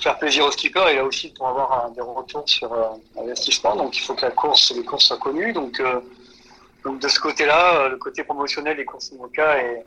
faire 0.00 0.18
plaisir 0.18 0.44
aux 0.44 0.50
skippers 0.50 0.88
et 0.88 0.96
là 0.96 1.04
aussi 1.04 1.28
pour 1.30 1.48
avoir 1.48 1.90
des 1.90 2.00
retours 2.00 2.48
sur 2.48 2.72
euh, 2.72 3.20
investissement. 3.20 3.76
Donc 3.76 3.96
il 3.96 4.00
faut 4.00 4.14
que 4.14 4.26
la 4.26 4.30
course, 4.30 4.72
les 4.74 4.84
courses 4.84 5.06
soient 5.06 5.18
connues. 5.18 5.52
Donc, 5.52 5.80
euh, 5.80 6.00
donc 6.84 7.00
de 7.00 7.08
ce 7.08 7.18
côté-là, 7.18 7.88
le 7.88 7.96
côté 7.96 8.22
promotionnel 8.24 8.76
des 8.76 8.84
courses 8.84 9.10
IMOCA 9.12 9.58
est, 9.58 9.84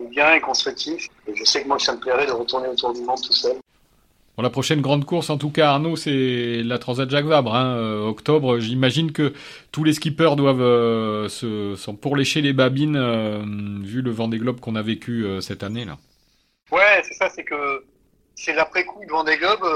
est 0.00 0.06
bien 0.08 0.34
et 0.34 0.40
constructif. 0.40 1.08
Et 1.26 1.34
je 1.34 1.44
sais 1.44 1.62
que 1.62 1.68
moi, 1.68 1.78
ça 1.78 1.92
me 1.92 2.00
plairait 2.00 2.26
de 2.26 2.32
retourner 2.32 2.68
autour 2.68 2.92
du 2.92 3.00
monde 3.02 3.20
tout 3.22 3.32
seul. 3.32 3.56
La 4.42 4.50
prochaine 4.50 4.82
grande 4.82 5.06
course, 5.06 5.30
en 5.30 5.38
tout 5.38 5.50
cas, 5.50 5.70
Arnaud, 5.70 5.96
c'est 5.96 6.62
la 6.62 6.78
Transat 6.78 7.08
Jacques 7.08 7.24
Vabre, 7.24 7.54
hein, 7.54 7.74
euh, 7.76 8.06
octobre. 8.06 8.58
J'imagine 8.58 9.12
que 9.12 9.32
tous 9.72 9.82
les 9.82 9.94
skippers 9.94 10.36
doivent 10.36 10.60
euh, 10.60 11.28
se, 11.30 11.74
s'en 11.74 11.94
pourlécher 11.94 12.42
les 12.42 12.52
babines, 12.52 12.96
euh, 12.96 13.42
vu 13.82 14.02
le 14.02 14.10
Vendée 14.10 14.36
Globe 14.36 14.60
qu'on 14.60 14.76
a 14.76 14.82
vécu 14.82 15.26
cette 15.40 15.62
année 15.62 15.86
là. 15.86 15.96
Ouais, 16.70 17.02
c'est 17.04 17.14
ça, 17.14 17.30
c'est 17.30 17.44
que 17.44 17.84
c'est 18.34 18.52
l'après-coup 18.52 19.02
de 19.06 19.10
Vendée 19.10 19.38
Globe. 19.38 19.66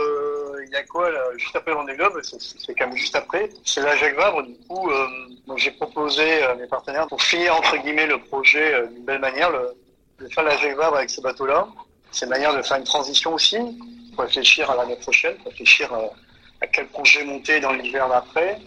il 0.67 0.71
y 0.71 0.77
a 0.77 0.83
quoi 0.83 1.09
juste 1.39 1.57
après 1.57 1.71
le 1.71 1.79
Vendée 1.79 1.97
Globe 1.97 2.21
C'est 2.23 2.75
quand 2.75 2.89
même 2.89 2.97
juste 2.97 3.17
après. 3.17 3.49
C'est 3.65 3.81
la 3.81 3.97
Jacques 3.97 4.17
Vabre. 4.17 4.43
Du 4.43 4.55
coup, 4.69 4.91
donc 5.47 5.57
j'ai 5.57 5.71
proposé 5.71 6.43
à 6.43 6.55
mes 6.55 6.67
partenaires 6.67 7.07
pour 7.07 7.23
finir 7.23 7.57
entre 7.57 7.79
guillemets 7.79 8.07
le 8.07 8.19
projet 8.19 8.87
d'une 8.89 9.05
belle 9.07 9.21
manière, 9.21 9.51
le, 9.51 9.71
de 10.23 10.29
faire 10.31 10.45
la 10.45 10.59
Jacques 10.59 10.77
Vabre 10.77 10.97
avec 10.99 11.09
ces 11.09 11.23
bateaux-là. 11.23 11.67
C'est 12.13 12.27
une 12.27 12.31
manière 12.31 12.55
de 12.55 12.61
faire 12.61 12.77
une 12.77 12.85
transition 12.85 13.35
aussi, 13.35 13.57
pour 13.57 14.00
réfléchir 14.21 14.71
à 14.71 14.77
l'année 14.77 14.97
prochaine, 14.97 15.37
réfléchir 15.45 15.93
à, 15.93 16.67
quel 16.67 16.87
projet 16.89 17.25
monter 17.25 17.61
dans 17.61 17.73
l'hiver 17.73 18.09
d'après. 18.09 18.59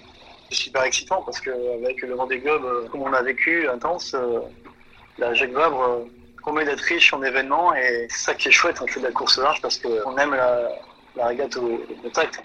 C'est 0.49 0.55
super 0.55 0.83
excitant 0.83 1.21
parce 1.23 1.39
que 1.39 1.51
avec 1.75 2.01
le 2.01 2.15
Vendée 2.15 2.39
Globe, 2.39 2.65
euh, 2.65 2.87
comme 2.89 3.01
on 3.01 3.13
a 3.13 3.21
vécu 3.21 3.67
intense, 3.67 4.13
euh, 4.13 4.39
la 5.17 5.33
Jacques 5.33 5.51
Vabre 5.51 5.81
euh, 5.81 6.05
promet 6.41 6.65
d'être 6.65 6.81
riche 6.81 7.13
en 7.13 7.23
événements 7.23 7.73
et 7.73 8.07
c'est 8.09 8.25
ça 8.25 8.33
qui 8.33 8.49
est 8.49 8.51
chouette, 8.51 8.81
on 8.81 8.87
fait 8.87 8.99
de 8.99 9.05
la 9.05 9.11
course 9.11 9.37
large 9.37 9.61
parce 9.61 9.77
qu'on 9.79 10.17
aime 10.17 10.33
la, 10.35 10.69
la 11.15 11.27
régate 11.27 11.55
au, 11.57 11.75
au 11.75 11.95
contact. 12.03 12.41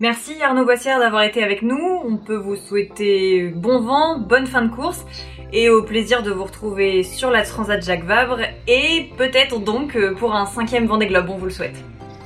Merci 0.00 0.42
Arnaud 0.42 0.64
Boissière 0.64 0.98
d'avoir 0.98 1.22
été 1.24 1.44
avec 1.44 1.60
nous. 1.60 2.00
On 2.06 2.16
peut 2.16 2.36
vous 2.36 2.56
souhaiter 2.56 3.48
bon 3.48 3.80
vent, 3.80 4.18
bonne 4.18 4.46
fin 4.46 4.62
de 4.62 4.74
course 4.74 5.04
et 5.52 5.68
au 5.68 5.82
plaisir 5.82 6.22
de 6.22 6.30
vous 6.30 6.44
retrouver 6.44 7.02
sur 7.02 7.30
la 7.30 7.42
Transat 7.42 7.84
Jacques 7.84 8.04
Vabre 8.04 8.38
et 8.66 9.10
peut-être 9.18 9.58
donc 9.60 9.96
euh, 9.96 10.14
pour 10.14 10.34
un 10.34 10.46
cinquième 10.46 10.86
Vendée 10.86 11.06
Globe. 11.06 11.28
On 11.28 11.36
vous 11.36 11.46
le 11.46 11.50
souhaite. 11.50 11.76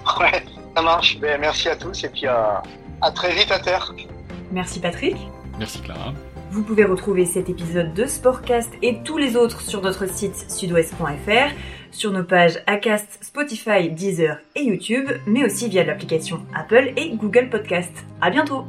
Ouais, 0.21 0.45
ça 0.77 0.83
marche. 0.83 1.19
Ben, 1.19 1.41
merci 1.41 1.69
à 1.69 1.75
tous 1.75 2.05
et 2.05 2.11
puis 2.11 2.27
à, 2.27 2.63
à 3.01 3.11
très 3.11 3.33
vite 3.35 3.51
à 3.51 3.59
terre. 3.59 3.93
Merci 4.53 4.79
Patrick. 4.79 5.17
Merci 5.59 5.81
Clara. 5.81 6.13
Vous 6.55 6.63
pouvez 6.63 6.85
retrouver 6.85 7.27
cet 7.27 7.51
épisode 7.51 7.95
de 7.95 8.07
Sportcast 8.07 8.71
et 8.81 9.03
tous 9.03 9.19
les 9.19 9.35
autres 9.35 9.61
sur 9.61 9.83
notre 9.83 10.09
site 10.09 10.49
sudouest.fr, 10.49 11.53
sur 11.91 12.13
nos 12.13 12.23
pages 12.23 12.61
Acast, 12.69 13.19
Spotify, 13.23 13.91
Deezer 13.91 14.39
et 14.55 14.63
YouTube, 14.63 15.11
mais 15.27 15.45
aussi 15.45 15.69
via 15.69 15.83
l'application 15.83 16.47
Apple 16.55 16.93
et 16.97 17.17
Google 17.17 17.49
Podcast. 17.51 17.91
À 18.21 18.31
bientôt! 18.31 18.67